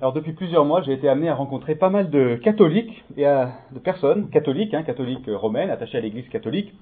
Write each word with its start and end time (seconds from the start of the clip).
Alors 0.00 0.12
depuis 0.12 0.32
plusieurs 0.32 0.64
mois, 0.64 0.80
j'ai 0.82 0.92
été 0.92 1.08
amené 1.08 1.28
à 1.28 1.34
rencontrer 1.34 1.74
pas 1.74 1.90
mal 1.90 2.08
de 2.08 2.36
catholiques 2.36 3.04
et 3.16 3.24
de 3.24 3.78
personnes 3.82 4.30
catholiques, 4.30 4.72
hein, 4.72 4.84
catholiques 4.84 5.28
romaines, 5.28 5.70
attachées 5.70 5.98
à 5.98 6.00
l'Église 6.00 6.28
catholique, 6.28 6.72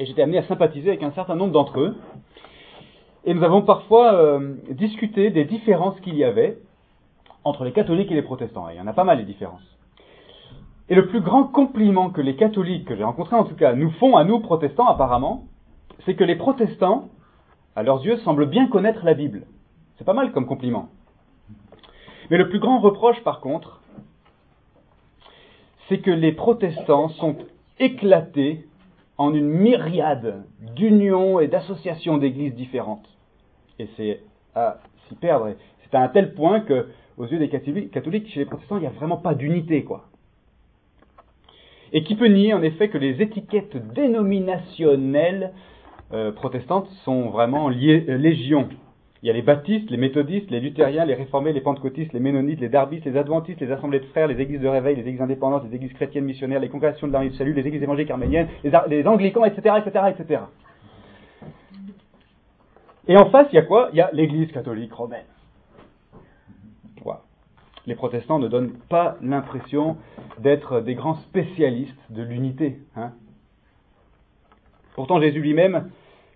et 0.00 0.06
j'étais 0.06 0.22
amené 0.22 0.38
à 0.38 0.42
sympathiser 0.42 0.88
avec 0.88 1.04
un 1.04 1.12
certain 1.12 1.36
nombre 1.36 1.52
d'entre 1.52 1.78
eux. 1.78 1.96
Et 3.24 3.32
nous 3.32 3.44
avons 3.44 3.62
parfois 3.62 4.12
euh, 4.14 4.56
discuté 4.70 5.30
des 5.30 5.44
différences 5.44 6.00
qu'il 6.00 6.16
y 6.16 6.24
avait 6.24 6.58
entre 7.44 7.62
les 7.62 7.70
catholiques 7.70 8.10
et 8.10 8.16
les 8.16 8.22
protestants. 8.22 8.68
Et 8.68 8.74
il 8.74 8.78
y 8.78 8.80
en 8.80 8.88
a 8.88 8.92
pas 8.92 9.04
mal 9.04 9.18
les 9.18 9.24
différences. 9.24 9.62
Et 10.88 10.96
le 10.96 11.06
plus 11.06 11.20
grand 11.20 11.44
compliment 11.44 12.10
que 12.10 12.20
les 12.20 12.34
catholiques, 12.34 12.86
que 12.86 12.96
j'ai 12.96 13.04
rencontrés 13.04 13.36
en 13.36 13.44
tout 13.44 13.54
cas, 13.54 13.72
nous 13.74 13.90
font 13.92 14.16
à 14.16 14.24
nous 14.24 14.40
protestants 14.40 14.88
apparemment, 14.88 15.44
c'est 16.06 16.16
que 16.16 16.24
les 16.24 16.34
protestants, 16.34 17.08
à 17.76 17.84
leurs 17.84 18.04
yeux, 18.04 18.16
semblent 18.18 18.46
bien 18.46 18.66
connaître 18.66 19.04
la 19.04 19.14
Bible. 19.14 19.44
C'est 19.96 20.04
pas 20.04 20.12
mal 20.12 20.32
comme 20.32 20.46
compliment. 20.46 20.88
Mais 22.30 22.36
le 22.36 22.48
plus 22.48 22.58
grand 22.58 22.80
reproche, 22.80 23.22
par 23.22 23.40
contre, 23.40 23.80
c'est 25.88 25.98
que 25.98 26.10
les 26.10 26.32
protestants 26.32 27.08
sont 27.08 27.36
éclatés 27.78 28.66
en 29.16 29.34
une 29.34 29.48
myriade 29.48 30.44
d'unions 30.76 31.40
et 31.40 31.48
d'associations 31.48 32.18
d'églises 32.18 32.54
différentes. 32.54 33.08
Et 33.78 33.88
c'est 33.96 34.20
à 34.54 34.78
s'y 35.08 35.14
perdre. 35.14 35.54
C'est 35.82 35.96
à 35.96 36.02
un 36.02 36.08
tel 36.08 36.34
point 36.34 36.60
que, 36.60 36.88
aux 37.16 37.26
yeux 37.26 37.38
des 37.38 37.48
catholiques, 37.48 38.28
chez 38.28 38.40
les 38.40 38.46
protestants, 38.46 38.76
il 38.76 38.80
n'y 38.80 38.86
a 38.86 38.90
vraiment 38.90 39.16
pas 39.16 39.34
d'unité, 39.34 39.84
quoi. 39.84 40.04
Et 41.92 42.04
qui 42.04 42.16
peut 42.16 42.28
nier, 42.28 42.52
en 42.52 42.62
effet, 42.62 42.90
que 42.90 42.98
les 42.98 43.22
étiquettes 43.22 43.76
dénominationnelles 43.94 45.52
euh, 46.12 46.32
protestantes 46.32 46.88
sont 47.04 47.30
vraiment 47.30 47.70
liées, 47.70 48.04
euh, 48.08 48.18
légion 48.18 48.68
il 49.22 49.26
y 49.26 49.30
a 49.30 49.32
les 49.32 49.42
baptistes, 49.42 49.90
les 49.90 49.96
méthodistes, 49.96 50.50
les 50.50 50.60
luthériens, 50.60 51.04
les 51.04 51.14
réformés, 51.14 51.52
les 51.52 51.60
pentecôtistes, 51.60 52.12
les 52.12 52.20
ménonites, 52.20 52.60
les 52.60 52.68
darbistes, 52.68 53.04
les 53.04 53.16
adventistes, 53.16 53.60
les 53.60 53.72
assemblées 53.72 53.98
de 53.98 54.06
frères, 54.06 54.28
les 54.28 54.40
églises 54.40 54.60
de 54.60 54.68
réveil, 54.68 54.94
les 54.94 55.02
églises 55.02 55.20
indépendantes, 55.20 55.64
les 55.68 55.74
églises 55.74 55.92
chrétiennes 55.94 56.24
missionnaires, 56.24 56.60
les 56.60 56.68
congrégations 56.68 57.08
de 57.08 57.12
l'armée 57.12 57.30
du 57.30 57.36
salut, 57.36 57.52
les 57.52 57.66
églises 57.66 57.82
évangéliques 57.82 58.10
arméniennes, 58.10 58.48
les, 58.62 59.06
anglicans, 59.06 59.44
etc., 59.44 59.76
etc., 59.84 60.04
etc. 60.10 60.40
Et 63.08 63.16
en 63.16 63.30
face, 63.30 63.48
il 63.52 63.56
y 63.56 63.58
a 63.58 63.62
quoi? 63.62 63.88
Il 63.92 63.96
y 63.96 64.00
a 64.00 64.10
l'église 64.12 64.52
catholique 64.52 64.92
romaine. 64.92 65.24
Les 67.88 67.94
protestants 67.94 68.38
ne 68.38 68.48
donnent 68.48 68.74
pas 68.90 69.16
l'impression 69.22 69.96
d'être 70.40 70.82
des 70.82 70.94
grands 70.94 71.14
spécialistes 71.14 71.98
de 72.10 72.22
l'unité. 72.22 72.80
Hein 72.94 73.12
Pourtant, 74.94 75.18
Jésus 75.22 75.40
lui-même 75.40 75.88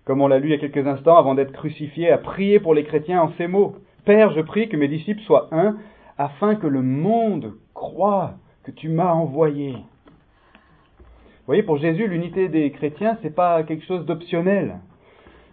comme 0.05 0.21
on 0.21 0.27
l'a 0.27 0.39
lu 0.39 0.49
il 0.49 0.51
y 0.51 0.55
a 0.55 0.57
quelques 0.57 0.85
instants, 0.87 1.17
avant 1.17 1.35
d'être 1.35 1.53
crucifié, 1.53 2.11
a 2.11 2.17
prié 2.17 2.59
pour 2.59 2.73
les 2.73 2.83
chrétiens 2.83 3.21
en 3.21 3.31
ces 3.37 3.47
mots. 3.47 3.75
Père, 4.05 4.31
je 4.33 4.41
prie 4.41 4.67
que 4.67 4.75
mes 4.75 4.89
disciples 4.89 5.21
soient 5.21 5.47
un, 5.51 5.77
afin 6.17 6.55
que 6.55 6.67
le 6.67 6.81
monde 6.81 7.53
croie 7.73 8.33
que 8.63 8.71
tu 8.71 8.89
m'as 8.89 9.13
envoyé. 9.13 9.71
Vous 9.71 11.47
voyez, 11.47 11.63
pour 11.63 11.77
Jésus, 11.77 12.07
l'unité 12.07 12.49
des 12.49 12.71
chrétiens, 12.71 13.17
c'est 13.21 13.35
pas 13.35 13.63
quelque 13.63 13.85
chose 13.85 14.05
d'optionnel. 14.05 14.79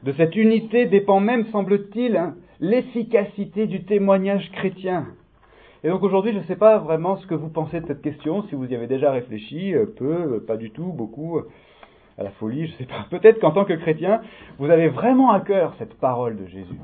De 0.02 0.12
cette 0.12 0.34
unité 0.36 0.86
dépend 0.86 1.20
même, 1.20 1.46
semble-t-il, 1.46 2.16
hein, 2.16 2.34
l'efficacité 2.60 3.66
du 3.66 3.84
témoignage 3.84 4.50
chrétien. 4.52 5.06
Et 5.82 5.88
donc 5.88 6.02
aujourd'hui, 6.02 6.32
je 6.32 6.38
ne 6.38 6.44
sais 6.44 6.56
pas 6.56 6.78
vraiment 6.78 7.16
ce 7.16 7.26
que 7.26 7.34
vous 7.34 7.48
pensez 7.48 7.80
de 7.80 7.86
cette 7.86 8.02
question, 8.02 8.42
si 8.48 8.54
vous 8.54 8.66
y 8.66 8.74
avez 8.74 8.86
déjà 8.86 9.10
réfléchi, 9.12 9.74
euh, 9.74 9.86
peu, 9.86 10.42
pas 10.46 10.56
du 10.56 10.70
tout, 10.70 10.92
beaucoup 10.92 11.40
à 12.18 12.22
la 12.22 12.30
folie, 12.30 12.66
je 12.66 12.72
ne 12.72 12.76
sais 12.78 12.84
pas. 12.84 13.06
Peut-être 13.10 13.40
qu'en 13.40 13.50
tant 13.50 13.64
que 13.64 13.74
chrétien, 13.74 14.20
vous 14.58 14.70
avez 14.70 14.88
vraiment 14.88 15.30
à 15.30 15.40
cœur 15.40 15.74
cette 15.78 15.94
parole 15.98 16.36
de 16.36 16.46
Jésus. 16.46 16.80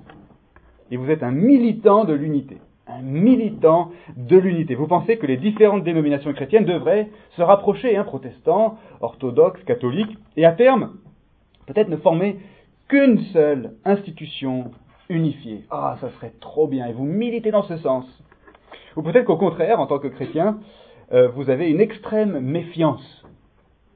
Et 0.91 0.97
vous 0.97 1.11
êtes 1.11 1.23
un 1.23 1.33
militant 1.33 2.05
de 2.05 2.15
l'unité. 2.15 2.59
Un 2.87 3.03
militant 3.03 3.91
de 4.17 4.37
l'unité. 4.37 4.77
Vous 4.77 4.87
pensez 4.87 5.19
que 5.19 5.27
les 5.27 5.37
différentes 5.37 5.83
dénominations 5.83 6.33
chrétiennes 6.33 6.65
devraient 6.65 7.09
se 7.31 7.43
rapprocher, 7.43 7.97
hein, 7.97 8.05
protestants, 8.05 8.79
orthodoxes, 9.01 9.65
catholiques, 9.65 10.17
et 10.37 10.45
à 10.45 10.53
terme, 10.53 10.93
peut-être 11.67 11.89
ne 11.89 11.97
former 11.97 12.39
qu'une 12.89 13.19
seule 13.33 13.73
institution 13.85 14.71
unifiée. 15.09 15.65
Ah, 15.71 15.97
ça 16.01 16.11
serait 16.11 16.33
trop 16.41 16.69
bien. 16.69 16.87
Et 16.87 16.93
vous 16.93 17.05
militez 17.05 17.51
dans 17.51 17.65
ce 17.65 17.77
sens. 17.79 18.07
Ou 18.97 19.03
peut-être 19.03 19.25
qu'au 19.25 19.37
contraire, 19.37 19.81
en 19.81 19.87
tant 19.87 19.99
que 19.99 20.09
chrétien, 20.09 20.59
euh, 21.13 21.29
vous 21.29 21.51
avez 21.51 21.69
une 21.69 21.81
extrême 21.81 22.41
méfiance 22.41 23.25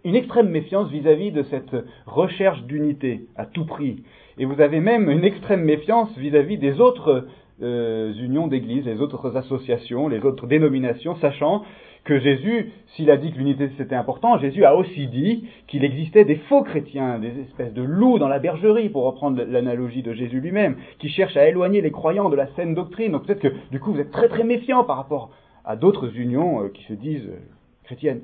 une 0.04 0.14
extrême 0.14 0.48
méfiance 0.48 0.90
vis-à-vis 0.90 1.32
de 1.32 1.42
cette 1.44 1.76
recherche 2.06 2.62
d'unité 2.62 3.26
à 3.36 3.46
tout 3.46 3.66
prix. 3.66 4.02
Et 4.38 4.44
vous 4.44 4.60
avez 4.60 4.80
même 4.80 5.10
une 5.10 5.24
extrême 5.24 5.62
méfiance 5.62 6.16
vis-à-vis 6.16 6.58
des 6.58 6.80
autres 6.80 7.26
euh, 7.62 8.12
unions 8.14 8.46
d'église, 8.46 8.86
les 8.86 9.00
autres 9.00 9.36
associations, 9.36 10.08
les 10.08 10.20
autres 10.20 10.46
dénominations, 10.46 11.16
sachant 11.16 11.62
que 12.04 12.18
Jésus, 12.18 12.72
s'il 12.94 13.10
a 13.10 13.18
dit 13.18 13.30
que 13.32 13.36
l'unité 13.36 13.70
c'était 13.76 13.94
important, 13.94 14.38
Jésus 14.38 14.64
a 14.64 14.74
aussi 14.74 15.06
dit 15.08 15.46
qu'il 15.66 15.84
existait 15.84 16.24
des 16.24 16.36
faux 16.48 16.62
chrétiens, 16.62 17.18
des 17.18 17.38
espèces 17.40 17.74
de 17.74 17.82
loups 17.82 18.18
dans 18.18 18.28
la 18.28 18.38
bergerie, 18.38 18.88
pour 18.88 19.04
reprendre 19.04 19.42
l'analogie 19.42 20.02
de 20.02 20.14
Jésus 20.14 20.40
lui-même, 20.40 20.76
qui 20.98 21.10
cherchent 21.10 21.36
à 21.36 21.46
éloigner 21.46 21.82
les 21.82 21.90
croyants 21.90 22.30
de 22.30 22.36
la 22.36 22.46
saine 22.54 22.74
doctrine. 22.74 23.12
Donc 23.12 23.26
peut-être 23.26 23.40
que 23.40 23.54
du 23.70 23.78
coup 23.78 23.92
vous 23.92 24.00
êtes 24.00 24.10
très 24.10 24.28
très 24.28 24.44
méfiant 24.44 24.84
par 24.84 24.96
rapport 24.96 25.30
à 25.66 25.76
d'autres 25.76 26.16
unions 26.16 26.62
euh, 26.62 26.68
qui 26.68 26.84
se 26.84 26.94
disent 26.94 27.28
euh, 27.28 27.38
chrétiennes. 27.84 28.22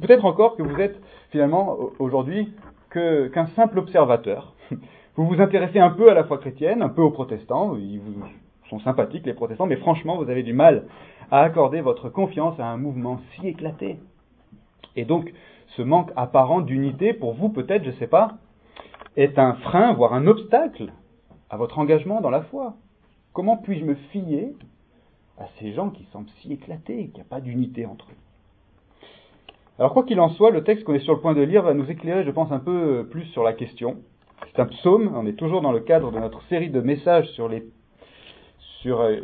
Peut-être 0.00 0.24
encore 0.24 0.56
que 0.56 0.62
vous 0.62 0.80
êtes 0.80 1.00
finalement 1.30 1.78
aujourd'hui 1.98 2.52
qu'un 2.90 3.46
simple 3.56 3.78
observateur. 3.78 4.54
Vous 5.16 5.26
vous 5.28 5.40
intéressez 5.40 5.78
un 5.78 5.90
peu 5.90 6.10
à 6.10 6.14
la 6.14 6.24
foi 6.24 6.38
chrétienne, 6.38 6.82
un 6.82 6.88
peu 6.88 7.00
aux 7.00 7.12
protestants, 7.12 7.76
ils 7.76 8.00
vous 8.00 8.24
sont 8.68 8.80
sympathiques 8.80 9.26
les 9.26 9.34
protestants, 9.34 9.66
mais 9.66 9.76
franchement 9.76 10.16
vous 10.16 10.28
avez 10.28 10.42
du 10.42 10.52
mal 10.52 10.86
à 11.30 11.42
accorder 11.42 11.80
votre 11.80 12.08
confiance 12.08 12.58
à 12.58 12.66
un 12.66 12.76
mouvement 12.76 13.20
si 13.30 13.46
éclaté. 13.46 14.00
Et 14.96 15.04
donc 15.04 15.32
ce 15.76 15.82
manque 15.82 16.10
apparent 16.16 16.60
d'unité 16.60 17.12
pour 17.12 17.34
vous 17.34 17.48
peut-être, 17.48 17.84
je 17.84 17.90
ne 17.90 17.96
sais 17.96 18.08
pas, 18.08 18.32
est 19.16 19.38
un 19.38 19.54
frein, 19.54 19.92
voire 19.92 20.14
un 20.14 20.26
obstacle 20.26 20.92
à 21.48 21.56
votre 21.56 21.78
engagement 21.78 22.20
dans 22.20 22.30
la 22.30 22.42
foi. 22.42 22.74
Comment 23.32 23.56
puis-je 23.56 23.84
me 23.84 23.94
fier 23.94 24.52
à 25.38 25.44
ces 25.60 25.72
gens 25.72 25.90
qui 25.90 26.04
semblent 26.06 26.30
si 26.40 26.52
éclatés, 26.52 27.06
qu'il 27.06 27.14
n'y 27.14 27.20
a 27.20 27.30
pas 27.30 27.40
d'unité 27.40 27.86
entre 27.86 28.06
eux? 28.10 28.23
Alors 29.78 29.92
quoi 29.92 30.04
qu'il 30.04 30.20
en 30.20 30.28
soit, 30.28 30.50
le 30.50 30.62
texte 30.62 30.84
qu'on 30.84 30.94
est 30.94 31.00
sur 31.00 31.14
le 31.14 31.20
point 31.20 31.34
de 31.34 31.42
lire 31.42 31.62
va 31.62 31.74
nous 31.74 31.90
éclairer, 31.90 32.24
je 32.24 32.30
pense, 32.30 32.52
un 32.52 32.60
peu 32.60 33.08
plus 33.10 33.24
sur 33.26 33.42
la 33.42 33.52
question. 33.52 33.96
C'est 34.54 34.62
un 34.62 34.66
psaume, 34.66 35.12
on 35.16 35.26
est 35.26 35.32
toujours 35.32 35.62
dans 35.62 35.72
le 35.72 35.80
cadre 35.80 36.12
de 36.12 36.18
notre 36.20 36.42
série 36.44 36.70
de 36.70 36.80
messages 36.80 37.26
sur, 37.30 37.48
les, 37.48 37.64
sur 38.82 39.00
euh, 39.00 39.16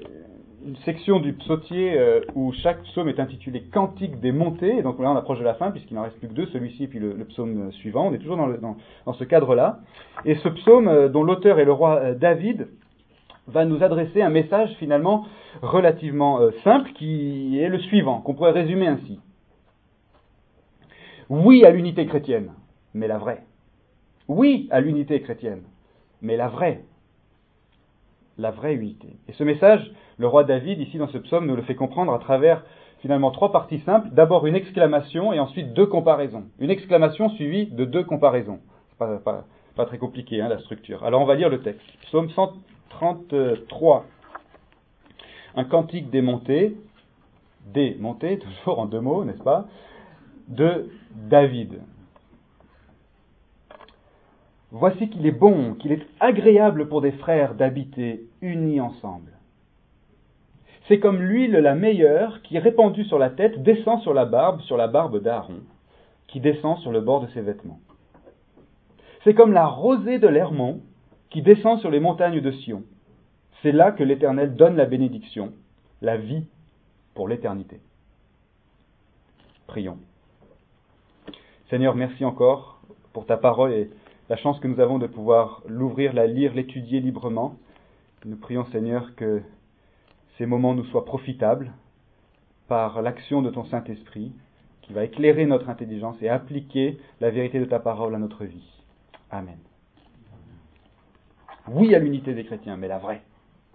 une 0.66 0.74
section 0.78 1.20
du 1.20 1.34
psautier 1.34 1.96
euh, 1.96 2.20
où 2.34 2.52
chaque 2.52 2.82
psaume 2.82 3.08
est 3.08 3.20
intitulé 3.20 3.62
Cantique 3.72 4.18
des 4.18 4.32
montées, 4.32 4.82
donc 4.82 4.98
là 4.98 5.12
on 5.12 5.16
approche 5.16 5.38
de 5.38 5.44
la 5.44 5.54
fin 5.54 5.70
puisqu'il 5.70 5.94
n'en 5.94 6.02
reste 6.02 6.18
plus 6.18 6.26
que 6.26 6.34
deux, 6.34 6.46
celui-ci 6.46 6.84
et 6.84 6.88
puis 6.88 6.98
le, 6.98 7.14
psaume 7.26 7.70
suivant, 7.72 8.08
on 8.08 8.12
est 8.12 8.18
toujours 8.18 8.36
dans, 8.36 9.12
ce 9.12 9.24
cadre-là. 9.24 9.78
Et 10.24 10.34
ce 10.34 10.48
psaume, 10.48 10.88
euh, 10.88 11.08
dont 11.08 11.22
l'auteur 11.22 11.60
est 11.60 11.64
le 11.64 11.72
roi 11.72 12.14
David, 12.14 12.66
va 13.46 13.64
nous 13.64 13.84
adresser 13.84 14.20
un 14.20 14.30
message 14.30 14.70
finalement 14.80 15.26
relativement 15.62 16.38
simple 16.62 16.90
qui 16.92 17.58
est 17.58 17.68
le 17.68 17.78
suivant, 17.80 18.20
qu'on 18.20 18.34
pourrait 18.34 18.52
résumer 18.52 18.86
ainsi. 18.86 19.18
Oui 21.30 21.64
à 21.64 21.70
l'unité 21.70 22.06
chrétienne, 22.06 22.50
mais 22.92 23.06
la 23.06 23.16
vraie. 23.16 23.44
Oui 24.26 24.68
à 24.72 24.80
l'unité 24.80 25.22
chrétienne, 25.22 25.62
mais 26.22 26.36
la 26.36 26.48
vraie. 26.48 26.82
La 28.36 28.50
vraie 28.50 28.74
unité. 28.74 29.16
Et 29.28 29.32
ce 29.34 29.44
message, 29.44 29.92
le 30.18 30.26
roi 30.26 30.42
David, 30.42 30.80
ici 30.80 30.98
dans 30.98 31.06
ce 31.06 31.18
psaume, 31.18 31.46
nous 31.46 31.54
le 31.54 31.62
fait 31.62 31.76
comprendre 31.76 32.12
à 32.12 32.18
travers 32.18 32.64
finalement 32.98 33.30
trois 33.30 33.52
parties 33.52 33.78
simples. 33.78 34.08
D'abord 34.10 34.44
une 34.48 34.56
exclamation 34.56 35.32
et 35.32 35.38
ensuite 35.38 35.72
deux 35.72 35.86
comparaisons. 35.86 36.46
Une 36.58 36.70
exclamation 36.70 37.30
suivie 37.30 37.66
de 37.66 37.84
deux 37.84 38.02
comparaisons. 38.02 38.58
Pas, 38.98 39.18
pas, 39.18 39.44
pas 39.76 39.86
très 39.86 39.98
compliqué 39.98 40.40
hein, 40.40 40.48
la 40.48 40.58
structure. 40.58 41.04
Alors 41.04 41.22
on 41.22 41.26
va 41.26 41.36
lire 41.36 41.48
le 41.48 41.60
texte. 41.60 41.86
Psaume 42.02 42.28
133. 42.30 44.04
Un 45.54 45.64
cantique 45.64 46.10
des 46.10 46.22
montées, 46.22 46.76
toujours 47.72 48.80
en 48.80 48.86
deux 48.86 49.00
mots, 49.00 49.24
n'est-ce 49.24 49.42
pas? 49.44 49.68
De 50.50 50.90
David. 51.28 51.80
Voici 54.72 55.08
qu'il 55.08 55.26
est 55.26 55.32
bon, 55.32 55.74
qu'il 55.74 55.92
est 55.92 56.06
agréable 56.20 56.88
pour 56.88 57.00
des 57.00 57.12
frères 57.12 57.54
d'habiter 57.54 58.24
unis 58.40 58.80
ensemble. 58.80 59.32
C'est 60.86 61.00
comme 61.00 61.22
l'huile 61.22 61.52
la 61.52 61.74
meilleure 61.74 62.42
qui, 62.42 62.58
répandue 62.58 63.04
sur 63.04 63.18
la 63.18 63.30
tête, 63.30 63.62
descend 63.62 64.00
sur 64.00 64.12
la 64.12 64.24
barbe, 64.24 64.60
sur 64.62 64.76
la 64.76 64.88
barbe 64.88 65.22
d'Aaron, 65.22 65.60
qui 66.26 66.40
descend 66.40 66.78
sur 66.78 66.92
le 66.92 67.00
bord 67.00 67.20
de 67.20 67.28
ses 67.28 67.40
vêtements. 67.40 67.80
C'est 69.22 69.34
comme 69.34 69.52
la 69.52 69.66
rosée 69.66 70.18
de 70.18 70.28
l'Hermont 70.28 70.80
qui 71.30 71.42
descend 71.42 71.78
sur 71.80 71.90
les 71.90 72.00
montagnes 72.00 72.40
de 72.40 72.50
Sion. 72.50 72.82
C'est 73.62 73.72
là 73.72 73.92
que 73.92 74.02
l'Éternel 74.02 74.56
donne 74.56 74.76
la 74.76 74.86
bénédiction, 74.86 75.52
la 76.00 76.16
vie 76.16 76.44
pour 77.14 77.28
l'éternité. 77.28 77.80
Prions. 79.66 79.98
Seigneur, 81.70 81.94
merci 81.94 82.24
encore 82.24 82.80
pour 83.12 83.26
ta 83.26 83.36
parole 83.36 83.72
et 83.72 83.90
la 84.28 84.34
chance 84.34 84.58
que 84.58 84.66
nous 84.66 84.80
avons 84.80 84.98
de 84.98 85.06
pouvoir 85.06 85.62
l'ouvrir, 85.68 86.12
la 86.12 86.26
lire, 86.26 86.52
l'étudier 86.52 86.98
librement. 86.98 87.54
Nous 88.24 88.36
prions, 88.36 88.64
Seigneur, 88.72 89.14
que 89.14 89.40
ces 90.36 90.46
moments 90.46 90.74
nous 90.74 90.82
soient 90.86 91.04
profitables 91.04 91.70
par 92.66 93.02
l'action 93.02 93.40
de 93.40 93.50
ton 93.50 93.64
Saint-Esprit 93.66 94.32
qui 94.82 94.92
va 94.92 95.04
éclairer 95.04 95.46
notre 95.46 95.68
intelligence 95.68 96.20
et 96.22 96.28
appliquer 96.28 96.98
la 97.20 97.30
vérité 97.30 97.60
de 97.60 97.66
ta 97.66 97.78
parole 97.78 98.16
à 98.16 98.18
notre 98.18 98.44
vie. 98.44 98.82
Amen. 99.30 99.58
Oui 101.68 101.94
à 101.94 102.00
l'unité 102.00 102.34
des 102.34 102.44
chrétiens, 102.44 102.76
mais 102.76 102.88
la 102.88 102.98
vraie. 102.98 103.22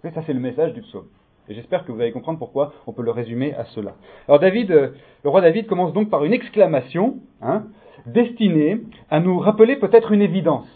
ça 0.02 0.22
c'est 0.26 0.34
le 0.34 0.40
message 0.40 0.74
du 0.74 0.82
psaume. 0.82 1.08
Et 1.48 1.54
j'espère 1.54 1.86
que 1.86 1.92
vous 1.92 2.00
allez 2.00 2.12
comprendre 2.12 2.38
pourquoi 2.38 2.74
on 2.86 2.92
peut 2.92 3.04
le 3.04 3.10
résumer 3.10 3.54
à 3.54 3.64
cela. 3.66 3.94
Alors 4.28 4.40
David, 4.40 4.70
euh, 4.70 4.90
le 5.24 5.30
roi 5.30 5.40
David 5.40 5.66
commence 5.66 5.94
donc 5.94 6.10
par 6.10 6.24
une 6.24 6.34
exclamation 6.34 7.20
hein, 7.40 7.64
destinée 8.06 8.78
à 9.10 9.20
nous 9.20 9.38
rappeler 9.38 9.76
peut-être 9.76 10.12
une 10.12 10.22
évidence. 10.22 10.68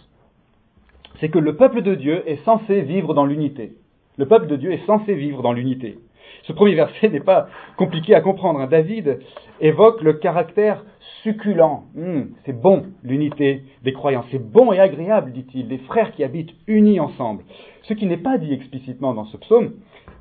C'est 1.19 1.29
que 1.29 1.39
le 1.39 1.57
peuple 1.57 1.83
de 1.83 1.95
Dieu 1.95 2.23
est 2.27 2.43
censé 2.45 2.83
vivre 2.83 3.15
dans 3.15 3.27
l'unité. 3.27 3.73
Le 4.17 4.27
peuple 4.27 4.47
de 4.47 4.57
Dieu 4.57 4.73
est 4.73 4.85
censé 4.87 5.15
vivre 5.15 5.43
dans 5.43 5.53
l'unité. 5.53 5.99
Ce 6.43 6.53
premier 6.53 6.75
verset 6.75 7.09
n'est 7.09 7.21
pas 7.21 7.49
compliqué 7.77 8.15
à 8.15 8.21
comprendre. 8.21 8.61
Hein. 8.61 8.67
David 8.67 9.21
évoque 9.61 10.03
le 10.03 10.15
caractère 10.15 10.85
succulent. 11.23 11.85
Hum, 11.97 12.31
c'est 12.45 12.59
bon, 12.59 12.85
l'unité 13.03 13.63
des 13.83 13.93
croyants. 13.93 14.25
C'est 14.31 14.43
bon 14.43 14.73
et 14.73 14.81
agréable, 14.81 15.33
dit-il, 15.33 15.69
des 15.69 15.79
frères 15.79 16.13
qui 16.13 16.25
habitent 16.25 16.55
unis 16.67 17.01
ensemble. 17.01 17.45
Ce 17.83 17.95
qui 17.95 18.07
n'est 18.07 18.17
pas 18.17 18.39
dit 18.39 18.53
explicitement 18.53 19.15
dans 19.15 19.27
ce 19.27 19.37
psaume, 19.37 19.73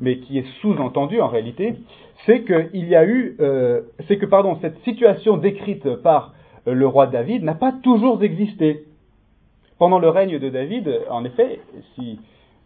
mais 0.01 0.19
qui 0.19 0.38
est 0.38 0.45
sous-entendu 0.62 1.21
en 1.21 1.27
réalité, 1.27 1.75
c'est 2.25 2.44
qu'il 2.44 2.88
y 2.88 2.95
a 2.95 3.05
eu, 3.05 3.35
euh, 3.39 3.81
c'est 4.07 4.17
que 4.17 4.25
pardon, 4.25 4.57
cette 4.62 4.77
situation 4.83 5.38
décrite 5.38 5.95
par 5.95 6.33
le 6.74 6.88
roi 6.88 7.07
David 7.07 7.44
n'a 7.44 7.56
pas 7.56 7.71
toujours 7.71 8.24
existé. 8.24 8.86
Pendant 9.77 10.00
le 10.00 10.10
règne 10.10 10.39
de 10.39 10.50
David, 10.50 10.89
en 11.10 11.24
effet, 11.24 11.60
si 11.95 12.19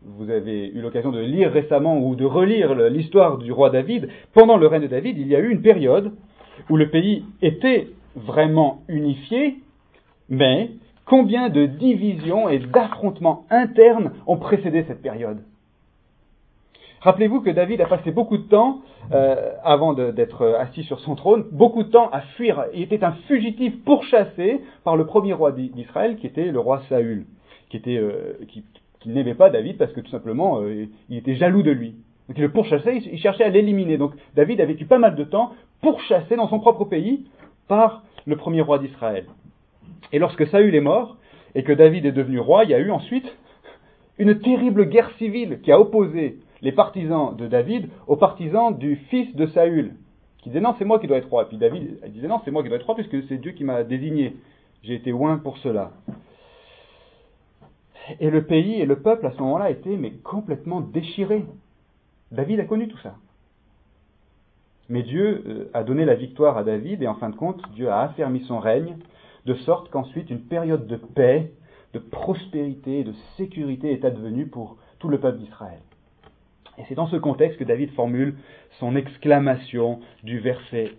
vous 0.05 0.29
avez 0.29 0.69
eu 0.69 0.81
l'occasion 0.81 1.11
de 1.11 1.19
lire 1.19 1.51
récemment 1.51 1.99
ou 1.99 2.15
de 2.15 2.25
relire 2.25 2.73
l'histoire 2.89 3.37
du 3.37 3.51
roi 3.51 3.69
David, 3.69 4.09
pendant 4.33 4.57
le 4.57 4.67
règne 4.67 4.83
de 4.83 4.87
David, 4.87 5.17
il 5.17 5.27
y 5.27 5.35
a 5.35 5.39
eu 5.39 5.49
une 5.49 5.61
période 5.61 6.13
où 6.69 6.77
le 6.77 6.89
pays 6.89 7.23
était 7.41 7.87
vraiment 8.15 8.81
unifié, 8.87 9.55
mais 10.29 10.71
combien 11.05 11.49
de 11.49 11.65
divisions 11.65 12.49
et 12.49 12.59
d'affrontements 12.59 13.45
internes 13.49 14.11
ont 14.27 14.37
précédé 14.37 14.83
cette 14.87 15.01
période? 15.01 15.39
Rappelez-vous 17.03 17.41
que 17.41 17.49
David 17.49 17.81
a 17.81 17.85
passé 17.85 18.11
beaucoup 18.11 18.37
de 18.37 18.43
temps, 18.43 18.79
euh, 19.11 19.51
avant 19.65 19.91
d'être 19.93 20.45
assis 20.57 20.83
sur 20.83 21.01
son 21.01 21.15
trône, 21.15 21.43
beaucoup 21.51 21.83
de 21.83 21.89
temps 21.89 22.09
à 22.11 22.21
fuir. 22.21 22.63
Il 22.73 22.81
était 22.81 23.03
un 23.03 23.11
fugitif 23.27 23.73
pourchassé 23.83 24.61
par 24.85 24.95
le 24.95 25.05
premier 25.05 25.33
roi 25.33 25.51
d'Israël, 25.51 26.15
qui 26.15 26.27
était 26.27 26.45
le 26.45 26.59
roi 26.61 26.81
Saül, 26.87 27.25
qui, 27.69 27.81
euh, 27.87 28.35
qui, 28.47 28.63
n'aimait 29.05 29.33
pas 29.33 29.49
David 29.49 29.77
parce 29.77 29.91
que 29.91 29.99
tout 29.99 30.11
simplement 30.11 30.61
euh, 30.61 30.85
il 31.09 31.17
était 31.17 31.35
jaloux 31.35 31.61
de 31.61 31.71
lui. 31.71 31.95
Donc 32.29 32.37
il 32.37 32.41
le 32.41 32.51
pourchassait, 32.53 32.95
il 32.95 33.19
cherchait 33.19 33.43
à 33.43 33.49
l'éliminer. 33.49 33.97
Donc 33.97 34.13
David 34.37 34.61
a 34.61 34.65
vécu 34.65 34.85
pas 34.85 34.97
mal 34.97 35.17
de 35.17 35.25
temps 35.25 35.51
pourchassé 35.81 36.37
dans 36.37 36.47
son 36.47 36.61
propre 36.61 36.85
pays 36.85 37.25
par 37.67 38.03
le 38.25 38.37
premier 38.37 38.61
roi 38.61 38.79
d'Israël. 38.79 39.25
Et 40.13 40.19
lorsque 40.19 40.47
Saül 40.47 40.73
est 40.73 40.79
mort 40.79 41.17
et 41.53 41.63
que 41.63 41.73
David 41.73 42.05
est 42.05 42.13
devenu 42.13 42.39
roi, 42.39 42.63
il 42.63 42.69
y 42.69 42.73
a 42.73 42.79
eu 42.79 42.91
ensuite 42.91 43.29
une 44.17 44.39
terrible 44.39 44.85
guerre 44.85 45.11
civile 45.17 45.59
qui 45.63 45.73
a 45.73 45.81
opposé 45.81 46.37
les 46.63 46.71
partisans 46.71 47.35
de 47.35 47.45
David 47.45 47.89
aux 48.07 48.15
partisans 48.15 48.75
du 48.75 48.95
fils 48.95 49.35
de 49.35 49.45
Saül, 49.47 49.95
qui 50.39 50.49
disaient 50.49 50.61
non, 50.61 50.73
c'est 50.79 50.85
moi 50.85 50.97
qui 50.99 51.07
dois 51.07 51.17
être 51.17 51.29
roi. 51.29 51.43
Et 51.43 51.45
puis 51.45 51.57
David 51.57 51.99
disait 52.07 52.27
non, 52.27 52.41
c'est 52.43 52.51
moi 52.51 52.63
qui 52.63 52.69
dois 52.69 52.77
être 52.77 52.85
roi 52.85 52.95
puisque 52.95 53.27
c'est 53.27 53.37
Dieu 53.37 53.51
qui 53.51 53.63
m'a 53.63 53.83
désigné. 53.83 54.37
J'ai 54.81 54.95
été 54.95 55.13
oint 55.13 55.37
pour 55.37 55.57
cela. 55.59 55.91
Et 58.19 58.29
le 58.29 58.45
pays 58.45 58.81
et 58.81 58.85
le 58.85 58.99
peuple 58.99 59.25
à 59.25 59.31
ce 59.31 59.37
moment-là 59.39 59.69
étaient 59.69 59.95
mais 59.95 60.11
complètement 60.11 60.81
déchirés. 60.81 61.45
David 62.31 62.61
a 62.61 62.65
connu 62.65 62.87
tout 62.87 62.97
ça. 62.99 63.15
Mais 64.89 65.03
Dieu 65.03 65.43
euh, 65.45 65.69
a 65.73 65.83
donné 65.83 66.03
la 66.03 66.15
victoire 66.15 66.57
à 66.57 66.63
David 66.63 67.01
et 67.01 67.07
en 67.07 67.15
fin 67.15 67.29
de 67.29 67.35
compte, 67.35 67.61
Dieu 67.73 67.89
a 67.89 68.01
affermi 68.01 68.41
son 68.41 68.59
règne, 68.59 68.97
de 69.45 69.53
sorte 69.53 69.89
qu'ensuite 69.89 70.29
une 70.29 70.41
période 70.41 70.87
de 70.87 70.95
paix, 70.95 71.51
de 71.93 71.99
prospérité 71.99 73.03
de 73.03 73.13
sécurité 73.37 73.91
est 73.91 74.03
advenue 74.03 74.47
pour 74.47 74.77
tout 74.99 75.09
le 75.09 75.19
peuple 75.19 75.39
d'Israël. 75.39 75.79
Et 76.77 76.83
c'est 76.87 76.95
dans 76.95 77.07
ce 77.07 77.15
contexte 77.15 77.59
que 77.59 77.63
David 77.63 77.91
formule 77.91 78.35
son 78.79 78.95
exclamation 78.95 79.99
du 80.23 80.39
verset 80.39 80.93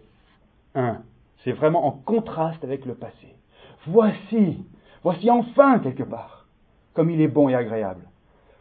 1. 0.75 0.99
C'est 1.43 1.53
vraiment 1.53 1.87
en 1.87 1.91
contraste 1.91 2.63
avec 2.65 2.85
le 2.87 2.95
passé. 2.95 3.35
Voici, 3.87 4.65
voici 5.03 5.31
enfin 5.31 5.79
quelque 5.81 6.05
part, 6.05 6.47
comme 6.95 7.11
il 7.11 7.21
est 7.21 7.29
bon 7.29 7.49
et 7.49 7.55
agréable 7.55 8.03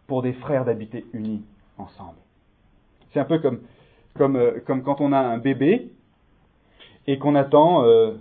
pour 0.07 0.21
des 0.21 0.33
frères 0.33 0.65
d'habiter 0.65 1.05
unis 1.13 1.43
ensemble. 1.77 2.17
C'est 3.11 3.19
un 3.19 3.25
peu 3.25 3.39
comme, 3.39 3.61
comme, 4.15 4.35
euh, 4.35 4.59
comme, 4.65 4.83
quand 4.83 4.99
on 4.99 5.13
a 5.13 5.19
un 5.19 5.37
bébé 5.37 5.91
et 7.07 7.19
qu'on 7.19 7.35
attend 7.35 7.83
euh, 7.83 8.15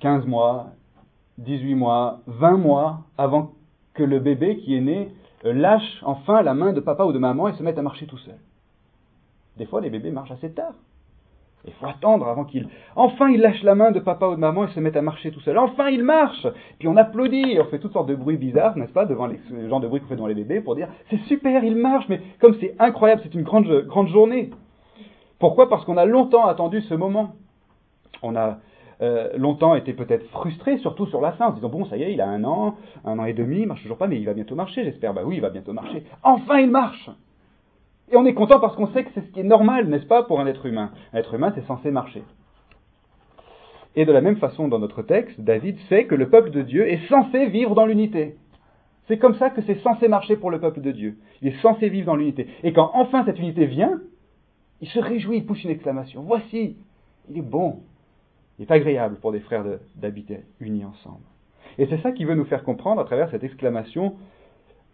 15 0.00 0.26
mois, 0.26 0.68
18 1.38 1.74
mois, 1.74 2.20
20 2.26 2.56
mois 2.56 3.00
avant 3.16 3.52
que 3.94 4.02
le 4.02 4.20
bébé 4.20 4.58
qui 4.58 4.76
est 4.76 4.80
né 4.80 5.08
euh, 5.44 5.52
lâche 5.52 6.02
enfin 6.02 6.42
la 6.42 6.54
main 6.54 6.72
de 6.72 6.80
papa 6.80 7.04
ou 7.04 7.12
de 7.12 7.18
maman 7.18 7.48
et 7.48 7.52
se 7.54 7.62
mette 7.62 7.78
à 7.78 7.82
marcher 7.82 8.06
tout 8.06 8.18
seul. 8.18 8.38
Des 9.56 9.66
fois, 9.66 9.80
les 9.80 9.90
bébés 9.90 10.10
marchent 10.10 10.30
assez 10.30 10.52
tard. 10.52 10.74
Il 11.64 11.72
faut 11.72 11.86
attendre 11.86 12.28
avant 12.28 12.44
qu'il... 12.44 12.68
Enfin, 12.94 13.28
il 13.30 13.40
lâche 13.40 13.62
la 13.62 13.74
main 13.74 13.90
de 13.90 13.98
papa 13.98 14.28
ou 14.28 14.34
de 14.36 14.40
maman 14.40 14.64
et 14.64 14.68
se 14.68 14.80
met 14.80 14.96
à 14.96 15.02
marcher 15.02 15.32
tout 15.32 15.40
seul. 15.40 15.58
Enfin, 15.58 15.88
il 15.88 16.04
marche 16.04 16.46
Puis 16.78 16.86
on 16.86 16.96
applaudit, 16.96 17.58
on 17.60 17.64
fait 17.64 17.80
toutes 17.80 17.92
sortes 17.92 18.08
de 18.08 18.14
bruits 18.14 18.36
bizarres, 18.36 18.76
n'est-ce 18.76 18.92
pas, 18.92 19.06
devant 19.06 19.26
les, 19.26 19.40
le 19.50 19.68
genre 19.68 19.80
de 19.80 19.88
bruit 19.88 20.00
qu'on 20.00 20.06
fait 20.06 20.14
devant 20.14 20.28
les 20.28 20.34
bébés 20.34 20.60
pour 20.60 20.76
dire 20.76 20.88
«c'est 21.10 21.20
super, 21.24 21.64
il 21.64 21.74
marche, 21.76 22.08
mais 22.08 22.22
comme 22.40 22.54
c'est 22.60 22.76
incroyable, 22.78 23.22
c'est 23.24 23.34
une 23.34 23.42
grande, 23.42 23.66
grande 23.86 24.08
journée». 24.08 24.50
Pourquoi? 25.38 25.68
Parce 25.68 25.84
qu'on 25.84 25.96
a 25.96 26.04
longtemps 26.04 26.46
attendu 26.46 26.80
ce 26.82 26.94
moment. 26.94 27.34
On 28.22 28.34
a 28.36 28.58
euh, 29.00 29.36
longtemps 29.36 29.74
été 29.74 29.92
peut-être 29.92 30.26
frustré, 30.30 30.78
surtout 30.78 31.06
sur 31.06 31.20
la 31.20 31.32
fin, 31.32 31.46
en 31.46 31.50
se 31.50 31.56
disant 31.56 31.68
bon, 31.68 31.84
ça 31.84 31.96
y 31.96 32.02
est, 32.02 32.12
il 32.12 32.20
a 32.20 32.28
un 32.28 32.44
an, 32.44 32.76
un 33.04 33.18
an 33.18 33.24
et 33.24 33.32
demi, 33.32 33.60
il 33.60 33.66
marche 33.66 33.82
toujours 33.82 33.98
pas, 33.98 34.08
mais 34.08 34.18
il 34.18 34.24
va 34.24 34.34
bientôt 34.34 34.54
marcher, 34.54 34.84
j'espère. 34.84 35.14
Bah 35.14 35.22
oui, 35.24 35.36
il 35.36 35.40
va 35.40 35.50
bientôt 35.50 35.72
marcher. 35.72 36.04
Enfin, 36.22 36.58
il 36.58 36.70
marche 36.70 37.08
Et 38.10 38.16
on 38.16 38.26
est 38.26 38.34
content 38.34 38.58
parce 38.58 38.74
qu'on 38.74 38.88
sait 38.88 39.04
que 39.04 39.10
c'est 39.14 39.20
ce 39.20 39.30
qui 39.30 39.40
est 39.40 39.44
normal, 39.44 39.88
n'est-ce 39.88 40.06
pas, 40.06 40.24
pour 40.24 40.40
un 40.40 40.46
être 40.46 40.66
humain? 40.66 40.90
Un 41.12 41.18
être 41.18 41.34
humain, 41.34 41.52
c'est 41.54 41.66
censé 41.66 41.90
marcher. 41.90 42.24
Et 43.94 44.04
de 44.04 44.12
la 44.12 44.20
même 44.20 44.36
façon, 44.36 44.68
dans 44.68 44.78
notre 44.78 45.02
texte, 45.02 45.40
David 45.40 45.78
sait 45.88 46.04
que 46.04 46.14
le 46.14 46.28
peuple 46.28 46.50
de 46.50 46.62
Dieu 46.62 46.88
est 46.88 47.06
censé 47.08 47.46
vivre 47.46 47.74
dans 47.74 47.86
l'unité. 47.86 48.36
C'est 49.06 49.18
comme 49.18 49.34
ça 49.36 49.50
que 49.50 49.62
c'est 49.62 49.80
censé 49.82 50.06
marcher 50.06 50.36
pour 50.36 50.50
le 50.50 50.60
peuple 50.60 50.80
de 50.80 50.92
Dieu. 50.92 51.18
Il 51.40 51.48
est 51.48 51.60
censé 51.62 51.88
vivre 51.88 52.06
dans 52.06 52.16
l'unité. 52.16 52.46
Et 52.62 52.72
quand 52.72 52.90
enfin 52.94 53.24
cette 53.24 53.38
unité 53.38 53.64
vient, 53.66 54.00
il 54.80 54.88
se 54.88 54.98
réjouit, 54.98 55.38
il 55.38 55.46
pousse 55.46 55.64
une 55.64 55.70
exclamation. 55.70 56.22
Voici, 56.22 56.76
il 57.30 57.38
est 57.38 57.42
bon, 57.42 57.80
il 58.58 58.64
est 58.64 58.70
agréable 58.70 59.16
pour 59.16 59.32
des 59.32 59.40
frères 59.40 59.64
d'habiter 59.96 60.40
unis 60.60 60.84
ensemble. 60.84 61.24
Et 61.78 61.86
c'est 61.86 62.02
ça 62.02 62.12
qui 62.12 62.24
veut 62.24 62.34
nous 62.34 62.44
faire 62.44 62.64
comprendre 62.64 63.00
à 63.00 63.04
travers 63.04 63.30
cette 63.30 63.44
exclamation 63.44 64.16